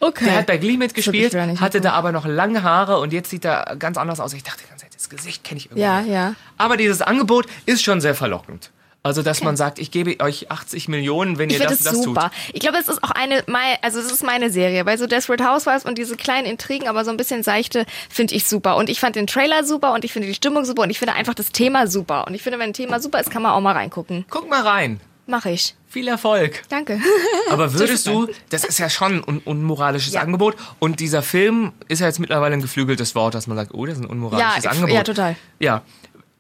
Okay. 0.00 0.24
Der 0.24 0.36
hat 0.38 0.46
bei 0.46 0.56
Glee 0.56 0.76
mitgespielt, 0.76 1.34
hatte 1.60 1.80
da 1.80 1.92
aber 1.92 2.10
noch 2.10 2.26
lange 2.26 2.62
Haare 2.62 2.98
und 3.00 3.12
jetzt 3.12 3.30
sieht 3.30 3.44
er 3.44 3.76
ganz 3.78 3.98
anders 3.98 4.18
aus. 4.18 4.32
Ich 4.32 4.42
dachte 4.42 4.62
das 5.00 5.08
Gesicht 5.08 5.44
kenne 5.44 5.58
ich 5.58 5.66
irgendwie. 5.66 5.80
Ja, 5.80 6.00
ja. 6.00 6.34
Aber 6.58 6.76
dieses 6.76 7.00
Angebot 7.00 7.46
ist 7.64 7.82
schon 7.82 8.02
sehr 8.02 8.14
verlockend. 8.14 8.70
Also, 9.02 9.22
dass 9.22 9.42
man 9.42 9.56
sagt, 9.56 9.78
ich 9.78 9.90
gebe 9.90 10.20
euch 10.22 10.50
80 10.50 10.88
Millionen, 10.88 11.38
wenn 11.38 11.48
Ich 11.48 11.54
ihr 11.58 11.60
finde 11.66 11.74
das 11.76 11.86
und 11.86 11.94
das 11.96 12.04
super. 12.04 12.22
tut. 12.24 12.54
Ich 12.54 12.60
glaube, 12.60 12.76
es 12.78 12.86
ist 12.86 13.02
auch 13.02 13.10
eine, 13.10 13.42
also 13.80 13.98
es 13.98 14.12
ist 14.12 14.22
meine 14.22 14.50
Serie, 14.50 14.84
weil 14.84 14.98
so 14.98 15.06
Desperate 15.06 15.42
Housewives 15.42 15.86
und 15.86 15.96
diese 15.96 16.16
kleinen 16.16 16.46
Intrigen, 16.46 16.86
aber 16.86 17.02
so 17.06 17.10
ein 17.10 17.16
bisschen 17.16 17.42
seichte, 17.42 17.86
finde 18.10 18.34
ich 18.34 18.44
super. 18.44 18.76
Und 18.76 18.90
ich 18.90 19.00
fand 19.00 19.16
den 19.16 19.26
Trailer 19.26 19.64
super 19.64 19.94
und 19.94 20.04
ich 20.04 20.12
finde 20.12 20.28
die 20.28 20.34
Stimmung 20.34 20.66
super 20.66 20.82
und 20.82 20.90
ich 20.90 20.98
finde 20.98 21.14
einfach 21.14 21.32
das 21.34 21.50
Thema 21.50 21.86
super. 21.86 22.26
Und 22.26 22.34
ich 22.34 22.42
finde, 22.42 22.58
wenn 22.58 22.70
ein 22.70 22.74
Thema 22.74 23.00
super 23.00 23.20
ist, 23.20 23.30
kann 23.30 23.40
man 23.42 23.52
auch 23.52 23.60
mal 23.62 23.72
reingucken. 23.72 24.26
Guck 24.28 24.50
mal 24.50 24.60
rein. 24.62 25.00
Mach 25.26 25.46
ich. 25.46 25.76
Viel 25.88 26.06
Erfolg. 26.08 26.62
Danke. 26.68 27.00
Aber 27.50 27.72
würdest 27.72 28.06
du, 28.06 28.28
das 28.50 28.64
ist 28.64 28.78
ja 28.78 28.90
schon 28.90 29.14
ein 29.18 29.24
un 29.24 29.38
unmoralisches 29.44 30.12
Ja. 30.12 30.20
Angebot 30.20 30.56
und 30.78 31.00
dieser 31.00 31.22
Film 31.22 31.72
ist 31.88 32.00
ja 32.00 32.06
jetzt 32.06 32.18
mittlerweile 32.18 32.54
ein 32.54 32.60
geflügeltes 32.62 33.14
Wort, 33.14 33.34
dass 33.34 33.46
man 33.46 33.56
sagt, 33.56 33.72
oh, 33.72 33.86
das 33.86 33.96
ist 33.96 34.02
ein 34.04 34.10
unmoralisches 34.10 34.64
Ja, 34.64 34.70
Angebot. 34.72 34.90
ja, 34.94 35.02
total. 35.04 35.36
Ja. 35.58 35.82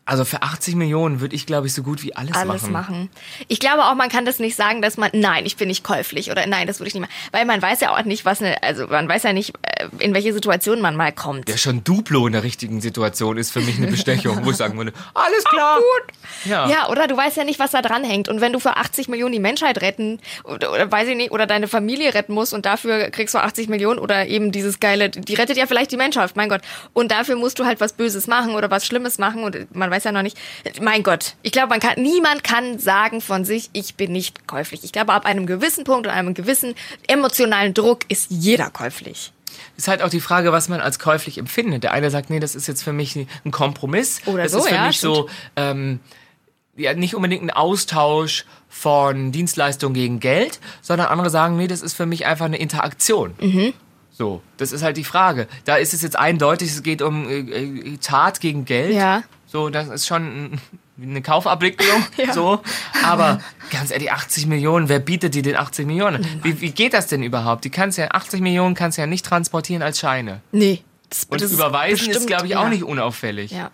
Also 0.06 0.24
für 0.24 0.42
80 0.42 0.74
Millionen 0.74 1.20
würde 1.20 1.36
ich, 1.36 1.46
glaube 1.46 1.68
ich, 1.68 1.74
so 1.74 1.82
gut 1.82 2.02
wie 2.02 2.16
alles, 2.16 2.34
alles 2.34 2.62
machen. 2.62 2.72
machen. 2.72 3.10
Ich 3.46 3.60
glaube 3.60 3.84
auch, 3.84 3.94
man 3.94 4.08
kann 4.08 4.24
das 4.24 4.40
nicht 4.40 4.56
sagen, 4.56 4.82
dass 4.82 4.96
man, 4.96 5.10
nein, 5.12 5.46
ich 5.46 5.56
bin 5.56 5.68
nicht 5.68 5.84
käuflich 5.84 6.32
oder 6.32 6.46
nein, 6.46 6.66
das 6.66 6.80
würde 6.80 6.88
ich 6.88 6.94
nicht 6.94 7.02
machen. 7.02 7.12
Weil 7.30 7.44
man 7.44 7.62
weiß 7.62 7.80
ja 7.80 7.94
auch 7.94 8.02
nicht, 8.04 8.24
was 8.24 8.40
eine, 8.40 8.60
also 8.62 8.88
man 8.88 9.08
weiß 9.08 9.22
ja 9.22 9.32
nicht, 9.32 9.52
äh, 9.62 9.86
in 9.98 10.12
welche 10.12 10.32
Situation 10.32 10.80
man 10.80 10.96
mal 10.96 11.12
kommt. 11.12 11.48
Ja, 11.48 11.56
schon 11.56 11.84
Duplo 11.84 12.26
in 12.26 12.32
der 12.32 12.42
richtigen 12.42 12.80
Situation 12.80 13.36
ist 13.36 13.52
für 13.52 13.60
mich 13.60 13.76
eine 13.76 13.86
Bestechung, 13.90 14.44
wo 14.44 14.50
ich 14.50 14.56
sagen 14.56 14.76
würde, 14.78 14.92
alles 15.14 15.44
klar. 15.44 15.76
gut. 15.76 16.14
Ja. 16.44 16.68
Ja, 16.68 16.88
oder 16.88 17.06
du 17.06 17.16
weißt 17.16 17.36
ja 17.36 17.44
nicht, 17.44 17.60
was 17.60 17.70
da 17.70 17.80
dran 17.80 18.02
hängt. 18.02 18.28
Und 18.28 18.40
wenn 18.40 18.52
du 18.52 18.58
für 18.58 18.76
80 18.76 19.08
Millionen 19.08 19.32
die 19.32 19.38
Menschheit 19.38 19.80
retten 19.80 20.18
oder, 20.42 20.72
oder 20.72 20.90
weiß 20.90 21.06
ich 21.08 21.16
nicht, 21.16 21.30
oder 21.30 21.46
deine 21.46 21.68
Familie 21.68 22.14
retten 22.14 22.32
musst 22.32 22.52
und 22.52 22.66
dafür 22.66 23.10
kriegst 23.10 23.34
du 23.34 23.38
80 23.38 23.68
Millionen 23.68 24.00
oder 24.00 24.26
eben 24.26 24.50
dieses 24.50 24.80
geile, 24.80 25.10
die 25.10 25.34
rettet 25.34 25.56
ja 25.56 25.66
vielleicht 25.66 25.92
die 25.92 25.96
Menschheit, 25.96 26.32
mein 26.34 26.48
Gott. 26.48 26.62
Und 26.94 27.12
dafür 27.12 27.36
musst 27.36 27.60
du 27.60 27.64
halt 27.64 27.80
was 27.80 27.92
Böses 27.92 28.26
machen 28.26 28.54
oder 28.56 28.70
was 28.70 28.86
Schlimmes 28.86 29.18
machen 29.18 29.44
und 29.44 29.72
man 29.74 29.90
weiß 29.90 29.99
ja 30.04 30.12
noch 30.12 30.22
nicht. 30.22 30.38
Mein 30.80 31.02
Gott, 31.02 31.34
ich 31.42 31.52
glaube, 31.52 31.68
man 31.68 31.80
kann, 31.80 32.00
niemand 32.00 32.44
kann 32.44 32.78
sagen 32.78 33.20
von 33.20 33.44
sich, 33.44 33.70
ich 33.72 33.94
bin 33.94 34.12
nicht 34.12 34.46
käuflich. 34.46 34.84
Ich 34.84 34.92
glaube, 34.92 35.12
ab 35.12 35.26
einem 35.26 35.46
gewissen 35.46 35.84
Punkt 35.84 36.06
und 36.06 36.12
einem 36.12 36.34
gewissen 36.34 36.74
emotionalen 37.06 37.74
Druck 37.74 38.00
ist 38.08 38.26
jeder 38.30 38.70
käuflich. 38.70 39.32
Ist 39.76 39.88
halt 39.88 40.02
auch 40.02 40.10
die 40.10 40.20
Frage, 40.20 40.52
was 40.52 40.68
man 40.68 40.80
als 40.80 40.98
käuflich 40.98 41.38
empfindet. 41.38 41.82
Der 41.82 41.92
eine 41.92 42.10
sagt, 42.10 42.30
nee, 42.30 42.40
das 42.40 42.54
ist 42.54 42.66
jetzt 42.66 42.82
für 42.82 42.92
mich 42.92 43.16
ein 43.16 43.50
Kompromiss. 43.50 44.22
Oder 44.26 44.44
das 44.44 44.52
so, 44.52 44.58
ist 44.58 44.68
für 44.68 44.74
ja, 44.74 44.86
mich 44.86 45.00
so, 45.00 45.28
ähm, 45.56 46.00
ja, 46.76 46.94
nicht 46.94 47.14
unbedingt 47.14 47.42
ein 47.42 47.50
Austausch 47.50 48.46
von 48.68 49.32
Dienstleistung 49.32 49.92
gegen 49.92 50.20
Geld, 50.20 50.60
sondern 50.82 51.08
andere 51.08 51.30
sagen, 51.30 51.56
nee, 51.56 51.66
das 51.66 51.82
ist 51.82 51.94
für 51.94 52.06
mich 52.06 52.26
einfach 52.26 52.46
eine 52.46 52.58
Interaktion. 52.58 53.34
Mhm. 53.40 53.74
So, 54.12 54.42
das 54.58 54.72
ist 54.72 54.82
halt 54.82 54.96
die 54.96 55.04
Frage. 55.04 55.48
Da 55.64 55.76
ist 55.76 55.94
es 55.94 56.02
jetzt 56.02 56.18
eindeutig, 56.18 56.70
es 56.70 56.82
geht 56.82 57.00
um 57.00 57.28
äh, 57.28 57.38
äh, 57.38 57.96
Tat 57.98 58.40
gegen 58.40 58.64
Geld. 58.66 58.94
Ja. 58.94 59.22
So, 59.50 59.68
das 59.68 59.88
ist 59.88 60.06
schon 60.06 60.22
ein- 60.54 60.60
eine 61.02 61.22
Kaufabwicklung. 61.22 62.04
Ja. 62.16 62.32
So, 62.34 62.60
aber 63.04 63.40
ganz 63.72 63.90
ehrlich, 63.90 64.12
80 64.12 64.46
Millionen, 64.46 64.88
wer 64.88 64.98
bietet 65.00 65.34
dir 65.34 65.42
den 65.42 65.56
80 65.56 65.86
Millionen? 65.86 66.24
Wie, 66.42 66.60
wie 66.60 66.70
geht 66.70 66.92
das 66.94 67.06
denn 67.08 67.22
überhaupt? 67.22 67.64
Die 67.64 67.70
kannst 67.70 67.98
ja 67.98 68.08
80 68.12 68.40
Millionen 68.42 68.74
kannst 68.74 68.98
du 68.98 69.02
ja 69.02 69.06
nicht 69.06 69.24
transportieren 69.24 69.82
als 69.82 69.98
Scheine. 69.98 70.40
Nee. 70.52 70.82
Das, 71.08 71.24
Und 71.24 71.40
das 71.40 71.50
überweisen 71.52 72.02
ist, 72.02 72.06
bestimmt- 72.08 72.26
glaube 72.28 72.44
ich, 72.46 72.52
ja. 72.52 72.62
auch 72.64 72.68
nicht 72.68 72.84
unauffällig. 72.84 73.50
Ja. 73.50 73.70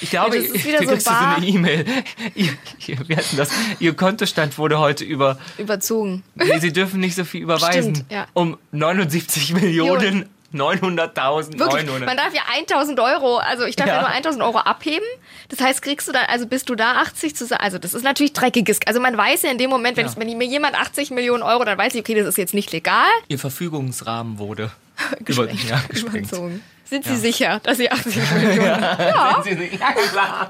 Ich 0.00 0.10
glaube, 0.10 0.36
Ja, 0.36 0.42
das 0.42 0.50
ist 0.50 0.66
du 0.66 0.78
so 0.84 0.90
kriegst 0.90 1.06
so 1.06 1.12
eine 1.14 1.46
E-Mail. 1.46 1.86
Wir 2.34 3.16
hatten 3.16 3.36
das, 3.36 3.48
ihr 3.78 3.94
Kontostand 3.94 4.58
wurde 4.58 4.78
heute 4.80 5.04
über. 5.04 5.38
Überzogen. 5.56 6.24
Nee, 6.34 6.58
Sie 6.58 6.72
dürfen 6.72 6.98
nicht 7.00 7.14
so 7.14 7.24
viel 7.24 7.42
überweisen. 7.42 7.94
Stimmt, 7.94 8.12
ja. 8.12 8.26
Um 8.34 8.58
79 8.72 9.54
Millionen 9.54 10.28
900.000 10.54 11.58
Wirklich, 11.58 11.84
900. 11.86 12.06
man 12.06 12.16
darf 12.16 12.34
ja 12.34 12.42
1000 12.56 13.00
Euro, 13.00 13.38
also 13.38 13.64
ich 13.64 13.76
darf 13.76 13.86
ja, 13.86 13.94
Ja. 13.96 14.00
nur 14.02 14.10
1000 14.10 14.42
Euro 14.44 14.58
abheben. 14.58 15.06
Das 15.48 15.60
heißt, 15.60 15.82
kriegst 15.82 16.08
du 16.08 16.12
dann, 16.12 16.24
also 16.26 16.46
bist 16.46 16.68
du 16.68 16.74
da 16.74 16.96
80 17.02 17.34
zu 17.36 17.60
also 17.60 17.78
das 17.78 17.94
ist 17.94 18.02
natürlich 18.02 18.32
dreckiges. 18.32 18.80
Also 18.86 19.00
man 19.00 19.16
weiß 19.16 19.42
ja 19.42 19.50
in 19.50 19.58
dem 19.58 19.70
Moment, 19.70 19.96
wenn, 19.96 20.06
Ja. 20.06 20.12
ich, 20.12 20.18
wenn 20.18 20.36
mir 20.38 20.46
jemand 20.46 20.74
80 20.78 21.10
Millionen 21.10 21.42
Euro, 21.42 21.64
dann 21.64 21.78
weiß 21.78 21.94
ich, 21.94 22.00
okay, 22.00 22.14
das 22.14 22.26
ist 22.26 22.38
jetzt 22.38 22.54
nicht 22.54 22.72
legal. 22.72 23.06
Ihr 23.28 23.38
Verfügungsrahmen 23.38 24.38
wurde 24.38 24.70
über, 25.26 25.50
ja, 25.50 25.82
gesprengt. 25.88 26.28
Überzogen. 26.28 26.62
Sind 26.84 27.04
Sie 27.06 27.16
sicher, 27.16 27.58
dass 27.62 27.78
Sie 27.78 27.90
80 27.90 28.16
Millionen? 28.34 28.82
Ja. 28.82 29.42
Ja, 29.42 29.92
klar. 30.10 30.48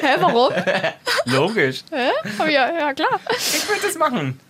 Hä, 0.00 0.16
warum? 0.18 0.52
Logisch. 1.26 1.82
Oh, 1.92 2.44
ja, 2.46 2.70
ja, 2.72 2.92
klar. 2.94 3.20
Ich 3.38 3.68
würde 3.68 3.80
das 3.82 3.96
machen. 3.96 4.40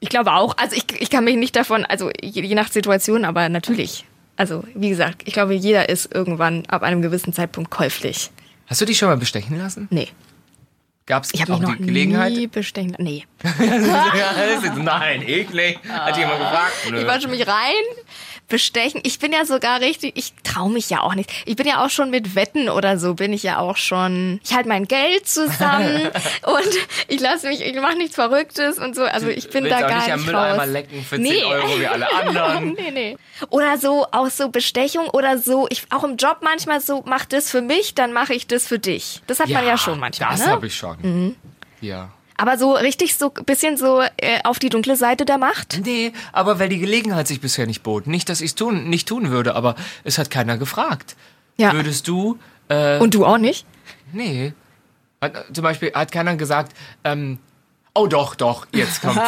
Ich 0.00 0.08
glaube 0.08 0.32
auch. 0.32 0.56
Also 0.56 0.76
ich, 0.76 0.84
ich 1.00 1.10
kann 1.10 1.24
mich 1.24 1.36
nicht 1.36 1.56
davon, 1.56 1.84
also 1.84 2.10
je, 2.22 2.42
je 2.42 2.54
nach 2.54 2.70
Situation, 2.70 3.24
aber 3.24 3.48
natürlich. 3.48 4.04
Also 4.36 4.62
wie 4.74 4.88
gesagt, 4.88 5.22
ich 5.24 5.32
glaube, 5.32 5.54
jeder 5.54 5.88
ist 5.88 6.14
irgendwann 6.14 6.64
ab 6.66 6.82
einem 6.82 7.02
gewissen 7.02 7.32
Zeitpunkt 7.32 7.70
käuflich. 7.70 8.30
Hast 8.66 8.80
du 8.80 8.84
dich 8.84 8.98
schon 8.98 9.08
mal 9.08 9.16
bestechen 9.16 9.58
lassen? 9.58 9.88
Nee, 9.90 10.08
Gab 11.08 11.24
es 11.24 11.32
ich 11.32 11.40
habe 11.40 11.54
auch 11.54 11.60
noch 11.60 11.74
die 11.76 11.86
Gelegenheit? 11.86 12.34
nie 12.34 12.46
bestechen. 12.48 12.94
Nee. 12.98 13.24
ja, 13.42 14.34
das 14.36 14.62
ist, 14.62 14.76
nein, 14.76 15.26
eklig. 15.26 15.78
Hat 15.88 16.18
jemand 16.18 16.38
gefragt? 16.38 16.74
Nö. 16.90 17.00
Ich 17.00 17.06
wasche 17.06 17.28
mich 17.28 17.46
rein, 17.48 17.82
bestechen. 18.48 19.00
Ich 19.04 19.18
bin 19.18 19.32
ja 19.32 19.44
sogar 19.44 19.80
richtig, 19.80 20.12
ich 20.16 20.32
traue 20.42 20.70
mich 20.70 20.90
ja 20.90 21.00
auch 21.02 21.14
nicht. 21.14 21.30
Ich 21.46 21.56
bin 21.56 21.66
ja 21.66 21.84
auch 21.84 21.90
schon 21.90 22.10
mit 22.10 22.34
Wetten 22.34 22.68
oder 22.68 22.98
so, 22.98 23.14
bin 23.14 23.32
ich 23.32 23.42
ja 23.42 23.58
auch 23.58 23.76
schon. 23.76 24.40
Ich 24.44 24.54
halte 24.54 24.68
mein 24.68 24.86
Geld 24.88 25.28
zusammen 25.28 26.08
und 26.44 26.78
ich 27.08 27.20
lasse 27.20 27.48
mich, 27.48 27.60
ich 27.60 27.74
mache 27.80 27.96
nichts 27.96 28.14
Verrücktes 28.14 28.78
und 28.78 28.96
so. 28.96 29.02
Also 29.04 29.28
ich 29.28 29.50
bin 29.50 29.64
da 29.64 29.80
gar 29.80 29.98
nicht 29.98 30.12
am 30.12 30.24
Mülleimer 30.24 30.62
raus. 30.62 30.70
lecken 30.70 31.02
für 31.04 31.16
10 31.16 31.22
Nee. 31.22 31.44
Euro 31.44 31.78
wie 31.80 31.86
alle 31.86 32.12
anderen. 32.20 32.72
nee, 32.72 32.90
nee. 32.90 33.16
Oder 33.50 33.78
so, 33.78 34.06
auch 34.12 34.30
so 34.30 34.48
Bestechung 34.48 35.08
oder 35.10 35.38
so, 35.38 35.66
ich 35.70 35.84
auch 35.90 36.04
im 36.04 36.16
Job 36.16 36.38
manchmal 36.42 36.80
so, 36.80 37.02
mach 37.06 37.24
das 37.26 37.50
für 37.50 37.60
mich, 37.62 37.94
dann 37.94 38.12
mache 38.12 38.34
ich 38.34 38.46
das 38.46 38.66
für 38.66 38.78
dich. 38.78 39.22
Das 39.26 39.40
hat 39.40 39.48
man 39.50 39.66
ja 39.66 39.76
schon 39.78 40.00
manchmal. 40.00 40.30
Das 40.30 40.46
ne? 40.46 40.52
habe 40.52 40.66
ich 40.66 40.74
schon. 40.74 41.36
Ja. 41.80 42.10
Aber 42.38 42.56
so 42.56 42.72
richtig 42.72 43.16
so 43.16 43.30
bisschen 43.30 43.76
so 43.76 44.00
äh, 44.16 44.38
auf 44.44 44.58
die 44.60 44.68
dunkle 44.70 44.94
Seite 44.96 45.24
der 45.24 45.38
Macht. 45.38 45.80
Nee, 45.84 46.12
aber 46.32 46.58
weil 46.60 46.68
die 46.68 46.78
Gelegenheit 46.78 47.26
sich 47.26 47.40
bisher 47.40 47.66
nicht 47.66 47.82
bot. 47.82 48.06
Nicht, 48.06 48.28
dass 48.28 48.40
ich 48.40 48.50
es 48.50 48.54
tun, 48.54 48.88
nicht 48.88 49.08
tun 49.08 49.30
würde, 49.30 49.54
aber 49.56 49.74
es 50.04 50.18
hat 50.18 50.30
keiner 50.30 50.56
gefragt. 50.56 51.16
Ja. 51.56 51.72
Würdest 51.72 52.06
du, 52.06 52.38
äh, 52.68 52.98
Und 52.98 53.14
du 53.14 53.26
auch 53.26 53.38
nicht? 53.38 53.66
nee. 54.12 54.52
Hat, 55.20 55.34
äh, 55.34 55.52
zum 55.52 55.64
Beispiel 55.64 55.92
hat 55.92 56.12
keiner 56.12 56.36
gesagt, 56.36 56.76
ähm, 57.02 57.38
oh 57.98 58.06
doch, 58.06 58.34
doch, 58.34 58.66
jetzt 58.72 59.02
kommt's. 59.02 59.20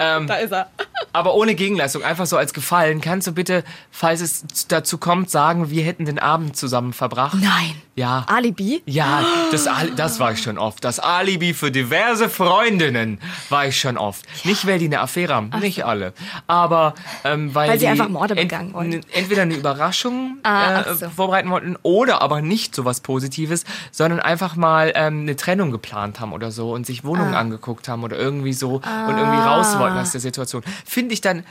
ähm, 0.00 0.26
Da 0.26 0.34
ist 0.36 0.52
er. 0.52 0.68
aber 1.12 1.34
ohne 1.34 1.54
Gegenleistung, 1.54 2.02
einfach 2.02 2.26
so 2.26 2.36
als 2.36 2.52
Gefallen. 2.54 3.00
Kannst 3.00 3.26
du 3.26 3.32
bitte, 3.32 3.64
falls 3.90 4.20
es 4.20 4.44
dazu 4.68 4.98
kommt, 4.98 5.30
sagen, 5.30 5.70
wir 5.70 5.84
hätten 5.84 6.04
den 6.04 6.18
Abend 6.18 6.56
zusammen 6.56 6.92
verbracht? 6.92 7.36
Nein. 7.40 7.74
Ja. 7.94 8.24
Alibi? 8.28 8.82
Ja, 8.84 9.24
das, 9.50 9.66
Ali- 9.66 9.94
das 9.96 10.20
war 10.20 10.32
ich 10.32 10.42
schon 10.42 10.58
oft. 10.58 10.84
Das 10.84 10.98
Alibi 11.00 11.54
für 11.54 11.70
diverse 11.70 12.28
Freundinnen 12.28 13.18
war 13.48 13.66
ich 13.66 13.80
schon 13.80 13.96
oft. 13.96 14.26
Nicht, 14.44 14.66
weil 14.66 14.78
die 14.78 14.84
eine 14.84 15.00
Affäre 15.00 15.34
haben, 15.34 15.48
nicht 15.60 15.84
alle. 15.86 16.12
Aber 16.46 16.94
ähm, 17.24 17.54
weil, 17.54 17.70
Weil 17.70 17.78
sie 17.78 17.86
einfach 17.88 18.08
Morde 18.10 18.34
begangen 18.34 18.74
wollten. 18.74 19.00
Entweder 19.12 19.42
eine 19.42 19.54
Überraschung 19.54 20.36
Ah, 20.42 20.80
äh, 20.80 20.84
ach 20.88 20.94
so. 20.96 21.08
vorbereiten 21.08 21.48
wollten 21.50 21.76
oder 21.82 22.20
aber 22.20 22.42
nicht 22.42 22.74
so 22.74 22.84
was 22.84 23.00
Positives, 23.00 23.64
sondern 23.92 24.20
einfach 24.20 24.56
mal 24.56 24.92
ähm, 24.94 25.22
eine 25.22 25.34
Trennung 25.36 25.70
geplant 25.70 26.20
haben 26.20 26.32
oder 26.34 26.50
so 26.50 26.72
und 26.72 26.84
sich 26.86 27.02
Wohnungen 27.04 27.34
Ah. 27.34 27.40
angeguckt 27.40 27.88
haben 27.88 28.04
oder 28.06 28.16
irgendwie 28.18 28.54
so 28.54 28.76
und 28.76 28.82
irgendwie 29.18 29.38
raus 29.42 29.78
wollten 29.78 29.98
aus 29.98 30.12
der 30.12 30.20
Situation. 30.22 30.62
Finde 30.86 31.12
ich 31.12 31.20
dann 31.20 31.44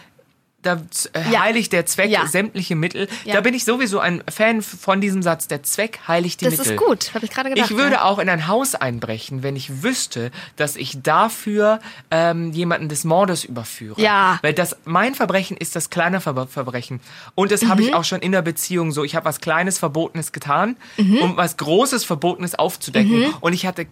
da 0.64 0.82
äh, 1.14 1.32
Ja. 1.32 1.42
heiligt 1.44 1.74
der 1.74 1.86
Zweck 1.86 2.10
Ja. 2.10 2.26
sämtliche 2.26 2.76
Mittel. 2.76 3.08
Ja. 3.24 3.36
Da 3.36 3.42
bin 3.42 3.54
ich 3.54 3.66
sowieso 3.66 4.00
ein 4.00 4.24
Fan 4.28 4.64
von 4.64 5.00
diesem 5.00 5.22
Satz, 5.22 5.48
der 5.48 5.62
Zweck 5.62 6.00
heiligt 6.08 6.42
die 6.42 6.46
Das 6.46 6.58
Mittel. 6.58 6.72
ist 6.74 6.78
gut, 6.84 7.14
habe 7.14 7.24
ich 7.24 7.30
gerade 7.30 7.52
gedacht. 7.52 7.70
Ich 7.70 7.78
würde 7.78 8.04
auch 8.04 8.18
in 8.18 8.28
ein 8.30 8.48
Haus 8.48 8.74
einbrechen, 8.74 9.44
wenn 9.44 9.56
ich 9.56 9.84
wüsste, 9.84 10.32
dass 10.56 10.76
ich 10.76 11.04
dafür 11.04 11.80
ähm, 12.10 12.52
jemanden 12.52 12.90
des 12.90 13.04
Mordes 13.04 13.44
überführe. 13.44 14.02
Ja. 14.02 14.40
Weil 14.42 14.54
das 14.54 14.76
mein 14.86 15.14
Verbrechen 15.14 15.56
ist 15.56 15.76
das 15.76 15.92
kleine 15.92 16.20
Ver 16.20 16.48
Verbrechen. 16.48 17.00
Und 17.36 17.52
das 17.52 17.66
habe 17.68 17.84
ich 17.84 17.90
Mhm. 17.90 17.94
auch 17.94 18.04
schon 18.04 18.22
in 18.22 18.32
der 18.32 18.42
Beziehung 18.42 18.92
so. 18.92 19.04
Ich 19.04 19.16
habe 19.16 19.26
was 19.26 19.42
Kleines 19.42 19.78
Verbotenes 19.78 20.32
getan, 20.32 20.78
Mhm. 20.98 21.18
um 21.20 21.38
was 21.38 21.58
Großes 21.58 22.06
Verbotenes 22.06 22.56
aufzudecken. 22.56 23.32
Und 23.40 23.54
ich 23.54 23.68
hatte 23.68 23.86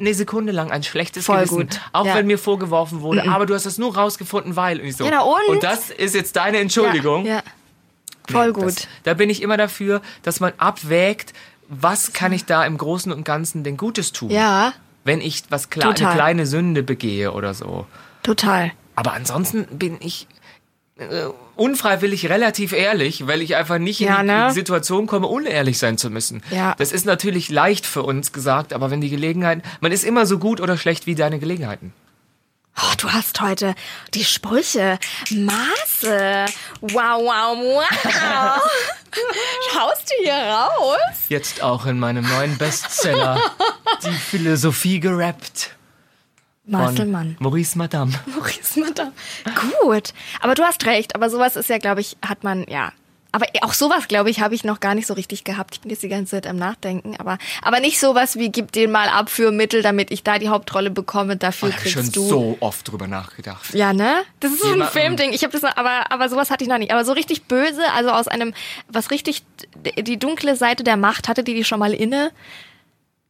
keine 0.00 0.14
Sekunde 0.14 0.52
lang 0.52 0.70
ein 0.70 0.82
schlechtes 0.82 1.26
Voll 1.26 1.36
Gewissen. 1.38 1.56
gut. 1.68 1.80
Auch 1.92 2.06
Ja. 2.06 2.14
Mhm. 2.14 2.18
wenn 2.18 2.26
mir 2.26 2.38
vorgeworfen 2.38 3.00
wurde, 3.02 3.28
aber 3.28 3.46
du 3.46 3.54
hast 3.54 3.66
das 3.66 3.78
nur 3.78 3.94
rausgefunden, 3.94 4.56
weil. 4.56 4.80
Und 4.80 4.86
ich 4.86 4.96
so. 4.96 5.06
Na 5.08 5.20
und? 5.20 5.36
und 5.48 5.62
das 5.62 5.90
ist 5.90 6.14
jetzt 6.14 6.36
deine 6.36 6.58
Entschuldigung. 6.58 7.24
Ja, 7.26 7.36
ja. 7.36 7.42
Voll 8.30 8.46
Nee, 8.48 8.52
gut. 8.52 8.64
Das, 8.66 8.88
da 9.04 9.14
bin 9.14 9.28
ich 9.30 9.42
immer 9.42 9.56
dafür, 9.56 10.00
dass 10.22 10.40
man 10.40 10.52
abwägt, 10.58 11.32
was 11.68 12.12
kann 12.12 12.32
ich 12.32 12.44
da 12.44 12.64
im 12.64 12.78
Großen 12.78 13.12
und 13.12 13.24
Ganzen 13.24 13.64
denn 13.64 13.76
Gutes 13.76 14.12
tun, 14.12 14.30
ja, 14.30 14.72
wenn 15.04 15.20
ich 15.20 15.44
was 15.50 15.70
kle 15.70 15.84
eine 15.84 15.94
Total. 15.94 16.14
kleine 16.14 16.46
Sünde 16.46 16.82
begehe 16.82 17.32
oder 17.32 17.54
so. 17.54 17.86
total. 18.22 18.72
Aber 18.96 19.12
ansonsten 19.14 19.64
bin 19.78 19.96
ich 20.00 20.26
unfreiwillig 21.56 22.28
relativ 22.28 22.72
ehrlich, 22.72 23.26
weil 23.26 23.42
ich 23.42 23.56
einfach 23.56 23.78
nicht 23.78 24.00
Ja, 24.00 24.20
in 24.20 24.26
die 24.28 24.32
ne? 24.32 24.52
Situation 24.52 25.06
komme, 25.06 25.26
unehrlich 25.26 25.78
sein 25.78 25.98
zu 25.98 26.10
müssen. 26.10 26.42
Ja. 26.50 26.74
Das 26.78 26.92
ist 26.92 27.06
natürlich 27.06 27.50
leicht 27.50 27.86
für 27.86 28.02
uns 28.02 28.32
gesagt, 28.32 28.72
aber 28.72 28.90
wenn 28.90 29.00
die 29.00 29.10
Gelegenheit, 29.10 29.62
man 29.80 29.92
ist 29.92 30.04
immer 30.04 30.26
so 30.26 30.38
gut 30.38 30.60
oder 30.60 30.76
schlecht 30.76 31.06
wie 31.06 31.14
deine 31.14 31.38
Gelegenheiten. 31.38 31.92
Oh, 32.78 32.94
du 32.98 33.10
hast 33.12 33.40
heute 33.40 33.74
die 34.14 34.24
Sprüche. 34.24 34.98
Maße. 35.30 36.46
Wow, 36.80 37.20
wow, 37.22 37.58
wow. 37.58 38.62
Schaust 39.72 40.08
du 40.10 40.24
hier 40.24 40.32
raus? 40.34 40.98
Jetzt 41.28 41.62
auch 41.62 41.84
in 41.84 41.98
meinem 41.98 42.26
neuen 42.26 42.56
Bestseller, 42.56 43.38
die 44.04 44.12
Philosophie 44.12 45.00
gerappt. 45.00 45.76
Von 46.70 46.86
Marcelmann. 46.86 47.36
Maurice 47.40 47.76
Madame. 47.78 48.12
Maurice 48.26 48.80
Madame. 48.80 49.12
Gut. 49.82 50.12
Aber 50.40 50.54
du 50.54 50.62
hast 50.62 50.84
recht. 50.86 51.14
Aber 51.14 51.30
sowas 51.30 51.56
ist 51.56 51.68
ja, 51.68 51.78
glaube 51.78 52.00
ich, 52.00 52.16
hat 52.26 52.44
man, 52.44 52.64
ja. 52.68 52.92
Aber 53.32 53.46
auch 53.62 53.74
sowas, 53.74 54.08
glaube 54.08 54.28
ich, 54.28 54.40
habe 54.40 54.56
ich 54.56 54.64
noch 54.64 54.80
gar 54.80 54.96
nicht 54.96 55.06
so 55.06 55.14
richtig 55.14 55.44
gehabt. 55.44 55.74
Ich 55.74 55.80
bin 55.82 55.90
jetzt 55.92 56.02
die 56.02 56.08
ganze 56.08 56.32
Zeit 56.32 56.48
am 56.48 56.56
Nachdenken. 56.56 57.14
Aber, 57.16 57.38
aber 57.62 57.78
nicht 57.78 58.00
sowas 58.00 58.36
wie, 58.36 58.50
gib 58.50 58.72
den 58.72 58.90
mal 58.90 59.08
ab 59.08 59.30
für 59.30 59.52
Mittel, 59.52 59.82
damit 59.82 60.10
ich 60.10 60.24
da 60.24 60.40
die 60.40 60.48
Hauptrolle 60.48 60.90
bekomme. 60.90 61.36
Dafür 61.36 61.68
Ich 61.68 61.74
habe 61.76 61.82
kriegst 61.84 61.96
schon 61.96 62.10
du. 62.12 62.28
so 62.28 62.56
oft 62.58 62.90
drüber 62.90 63.06
nachgedacht. 63.06 63.72
Ja, 63.72 63.92
ne? 63.92 64.22
Das 64.40 64.50
ist 64.50 64.62
so 64.62 64.72
ein 64.72 64.82
Filmding. 64.82 65.32
Ich 65.32 65.44
habe 65.44 65.52
das 65.52 65.62
noch, 65.62 65.76
aber 65.76 66.10
aber 66.10 66.28
sowas 66.28 66.50
hatte 66.50 66.64
ich 66.64 66.68
noch 66.70 66.78
nicht. 66.78 66.90
Aber 66.90 67.04
so 67.04 67.12
richtig 67.12 67.44
böse, 67.44 67.82
also 67.94 68.10
aus 68.10 68.26
einem 68.26 68.52
was 68.88 69.12
richtig 69.12 69.44
die 69.96 70.18
dunkle 70.18 70.56
Seite 70.56 70.82
der 70.82 70.96
Macht 70.96 71.28
hatte 71.28 71.44
die 71.44 71.54
die 71.54 71.64
schon 71.64 71.78
mal 71.78 71.94
inne. 71.94 72.32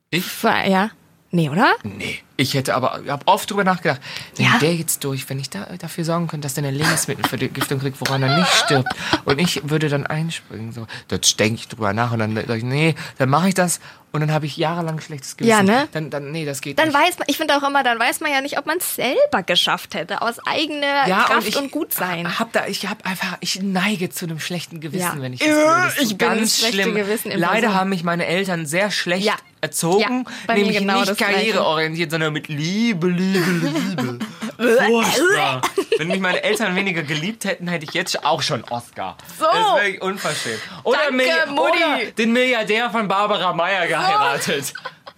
Ich? 0.08 0.24
Ja. 0.42 0.90
Nee, 1.32 1.48
oder? 1.48 1.74
Nee. 1.84 2.18
Ich 2.36 2.54
hätte 2.54 2.74
aber, 2.74 3.02
ich 3.04 3.10
habe 3.10 3.22
oft 3.26 3.48
drüber 3.50 3.62
nachgedacht, 3.64 4.00
wenn 4.36 4.46
Ja? 4.46 4.58
der 4.58 4.74
jetzt 4.74 5.04
durch, 5.04 5.28
wenn 5.30 5.38
ich 5.38 5.48
da, 5.50 5.66
dafür 5.78 6.04
sorgen 6.04 6.26
könnte, 6.26 6.46
dass 6.46 6.54
der 6.54 6.64
eine 6.64 6.76
Lebensmittelvergiftung 6.76 7.78
kriegt, 7.78 8.00
woran 8.00 8.22
er 8.22 8.36
nicht 8.38 8.52
stirbt. 8.52 8.88
Und 9.26 9.38
ich 9.38 9.68
würde 9.68 9.88
dann 9.88 10.06
einspringen. 10.06 10.72
So, 10.72 10.86
das 11.08 11.36
denke 11.36 11.60
ich 11.60 11.68
drüber 11.68 11.92
nach 11.92 12.12
und 12.12 12.18
dann 12.18 12.34
sage 12.34 12.56
ich, 12.56 12.64
nee, 12.64 12.94
dann 13.18 13.28
mache 13.28 13.48
ich 13.48 13.54
das 13.54 13.78
und 14.10 14.20
dann 14.22 14.32
habe 14.32 14.46
ich 14.46 14.56
jahrelang 14.56 15.00
schlechtes 15.00 15.36
Gewissen. 15.36 15.50
Ja, 15.50 15.62
ne? 15.62 15.86
Dann, 15.92 16.10
dann, 16.10 16.32
nee, 16.32 16.44
das 16.44 16.62
geht 16.62 16.78
Dann 16.80 16.88
nicht. 16.88 16.96
weiß 16.98 17.18
man, 17.18 17.26
ich 17.28 17.36
finde 17.36 17.56
auch 17.56 17.62
immer, 17.68 17.84
dann 17.84 17.98
weiß 18.00 18.20
man 18.20 18.32
ja 18.32 18.40
nicht, 18.40 18.58
ob 18.58 18.66
man 18.66 18.78
es 18.78 18.96
selber 18.96 19.42
geschafft 19.44 19.94
hätte, 19.94 20.22
aus 20.22 20.38
eigener 20.46 21.04
Kraft 21.04 21.54
und, 21.56 21.70
gut 21.70 21.92
sein. 21.92 22.38
Hab 22.40 22.52
da, 22.52 22.66
ich 22.66 22.88
habe 22.88 23.04
einfach, 23.04 23.36
ich 23.40 23.62
neige 23.62 24.08
zu 24.10 24.24
einem 24.24 24.40
schlechten 24.40 24.80
Gewissen, 24.80 25.16
Ja. 25.18 25.22
wenn 25.22 25.32
ich 25.34 25.40
das 25.40 25.48
höre. 25.50 25.82
Das 25.84 25.98
Ich 25.98 26.08
bin 26.16 26.18
ganz 26.18 26.40
das 26.40 26.58
schlechte 26.58 26.82
schlimm. 26.82 26.94
Gewissen 26.96 27.30
Leider 27.32 27.60
Person. 27.60 27.74
haben 27.74 27.90
mich 27.90 28.02
meine 28.02 28.26
Eltern 28.26 28.66
sehr 28.66 28.90
schlecht 28.90 29.26
Ja. 29.26 29.34
Erzogen, 29.60 30.24
Ja, 30.48 30.54
nämlich 30.54 30.78
genau 30.78 31.00
nicht 31.00 31.16
karriereorientiert, 31.18 32.10
sondern 32.10 32.32
mit 32.32 32.48
Liebe, 32.48 33.08
Liebe, 33.08 33.50
Liebe. 33.50 34.18
Furchtbar. 34.60 35.62
Wenn 35.96 36.08
mich 36.08 36.20
meine 36.20 36.42
Eltern 36.42 36.74
weniger 36.76 37.02
geliebt 37.02 37.44
hätten, 37.44 37.66
hätte 37.68 37.84
ich 37.84 37.94
jetzt 37.94 38.24
auch 38.24 38.42
schon 38.42 38.62
Oscar. 38.64 39.16
So. 39.38 39.44
Das 39.46 39.54
ist 39.58 39.74
wirklich 39.84 40.02
unverschämt. 40.02 40.60
Oder, 40.84 40.98
Danke, 41.08 41.50
Mutti. 41.50 41.60
oder 41.60 42.10
den 42.18 42.32
Milliardär 42.32 42.90
von 42.90 43.08
Barbara 43.08 43.52
Meyer 43.54 43.86
geheiratet. 43.86 44.72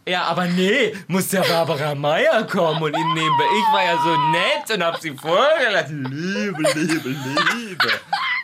Ja, 0.07 0.25
aber 0.25 0.47
nee, 0.47 0.95
muss 1.07 1.29
der 1.29 1.43
Barbara 1.43 1.95
Meyer 1.95 2.45
kommen 2.47 2.83
und 2.83 2.97
ihn 2.97 3.15
nehmen. 3.15 3.37
Ich 3.41 3.73
war 3.75 3.85
ja 3.85 3.99
so 4.03 4.17
nett 4.31 4.77
und 4.77 4.85
hab 4.85 5.01
sie 5.01 5.13
vorgelassen. 5.13 6.05
Liebe, 6.11 6.63
Liebe, 6.75 7.09
Liebe. 7.09 7.93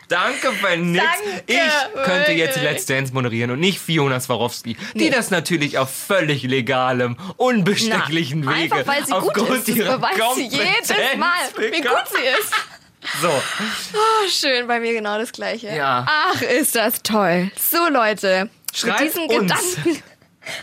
Danke 0.07 0.53
für 0.53 0.77
nix. 0.77 1.03
Danke, 1.03 1.43
ich 1.47 2.03
könnte 2.03 2.31
jetzt 2.31 2.55
wirklich. 2.55 2.63
Let's 2.63 2.85
Dance 2.85 3.13
moderieren 3.13 3.51
und 3.51 3.59
nicht 3.59 3.79
Fiona 3.79 4.19
Swarovski, 4.19 4.77
die 4.95 5.09
das 5.09 5.31
natürlich 5.31 5.77
auf 5.77 5.93
völlig 5.93 6.43
legalem, 6.43 7.17
unbestechlichen 7.37 8.39
Na, 8.39 8.55
Wege 8.55 8.75
Einfach 8.75 8.87
weil 8.87 9.05
sie 9.05 9.11
gut 9.11 9.37
aufgrund 9.37 9.49
ist. 9.49 9.67
Das 9.69 9.75
ihrer 9.75 9.97
beweist 9.97 10.35
sie 10.35 10.47
jedes 10.47 10.87
Kompetenz 10.87 11.17
Mal, 11.17 11.37
wie 11.57 11.81
gut 11.81 12.03
sie 12.07 12.41
ist. 12.41 12.53
So, 13.21 13.29
Oh, 13.29 14.27
schön, 14.29 14.65
bei 14.67 14.79
mir 14.79 14.93
genau 14.93 15.17
das 15.19 15.31
Gleiche. 15.31 15.67
Ja. 15.75 16.05
Ach, 16.07 16.41
ist 16.41 16.75
das 16.75 17.03
toll. 17.03 17.51
So, 17.57 17.87
Leute, 17.89 18.49
Schreibt 18.73 19.01
mit 19.01 19.09
diesen 19.09 19.23
uns, 19.29 19.75
Gedanken 19.75 20.03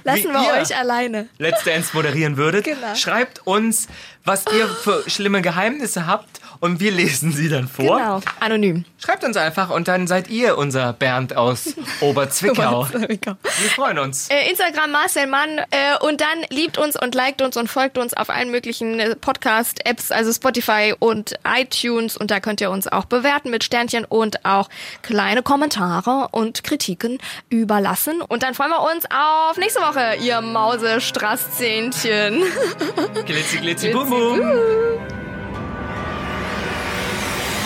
lassen 0.05 0.33
wir 0.33 0.61
euch 0.61 0.77
alleine. 0.77 1.29
Let's 1.39 1.65
Dance 1.65 1.91
moderieren 1.95 2.37
würdet. 2.37 2.65
Genau. 2.65 2.95
Schreibt 2.95 3.47
uns, 3.47 3.89
was 4.25 4.45
ihr 4.53 4.69
für 4.69 5.09
schlimme 5.09 5.41
Geheimnisse 5.41 6.07
habt 6.07 6.41
und 6.61 6.81
wir 6.81 6.91
lesen 6.91 7.33
sie 7.33 7.49
dann 7.49 7.69
vor. 7.69 7.99
Genau, 7.99 8.21
anonym. 8.41 8.85
Schreibt 8.99 9.25
uns 9.25 9.37
einfach 9.37 9.71
und 9.71 9.89
dann 9.89 10.07
seid 10.07 10.29
ihr 10.29 10.59
unser 10.59 10.93
Bernd 10.93 11.37
aus 11.37 11.75
Oberzwickau. 12.01 12.89
Wir 12.91 13.71
freuen 13.71 13.99
uns. 13.99 14.29
Äh, 14.31 14.51
Instagram 14.51 14.91
Marcel 14.91 15.27
Mann 15.27 15.59
äh, 15.71 15.97
und 16.01 16.21
dann 16.21 16.45
liebt 16.51 16.79
uns 16.79 17.01
und 17.01 17.15
liked 17.15 17.43
uns 17.43 17.57
und 17.57 17.69
folgt 17.69 17.99
uns 17.99 18.15
auf 18.15 18.31
allen 18.31 18.51
möglichen 18.51 18.99
äh, 18.99 19.15
Podcast-Apps, 19.15 20.11
also 20.11 20.33
Spotify 20.33 20.95
und 20.99 21.35
iTunes 21.47 22.17
und 22.17 22.31
da 22.31 22.41
könnt 22.41 22.61
ihr 22.61 22.71
uns 22.71 22.89
auch 22.89 23.05
bewerten 23.05 23.51
mit 23.51 23.65
Sternchen 23.65 24.05
und 24.05 24.45
auch 24.45 24.69
kleine 25.03 25.43
Kommentare 25.43 26.29
und 26.33 26.65
Kritiken 26.65 27.19
überlassen 27.49 28.23
und 28.23 28.43
dann 28.43 28.55
freuen 28.55 28.71
wir 28.71 28.83
uns 28.93 29.05
auf 29.07 29.57
nächste 29.57 29.76
Woche, 29.77 30.17
ihr 30.23 30.41
Mausestrasszähnchen. 30.41 32.43
Glitzi, 33.27 33.59
glitzi, 33.59 33.91
bum, 33.91 34.09
bum. 34.09 34.39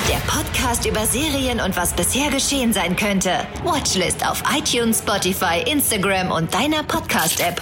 Der 0.09 0.16
Podcast 0.27 0.85
über 0.87 1.07
Serien 1.07 1.61
und 1.61 1.77
was 1.77 1.92
bisher 1.92 2.31
geschehen 2.31 2.73
sein 2.73 2.96
könnte. 2.96 3.46
Watchlist 3.64 4.27
auf 4.29 4.42
iTunes, 4.57 4.99
Spotify, 4.99 5.62
Instagram 5.66 6.33
und 6.33 6.53
deiner 6.53 6.83
Podcast-App. 6.83 7.61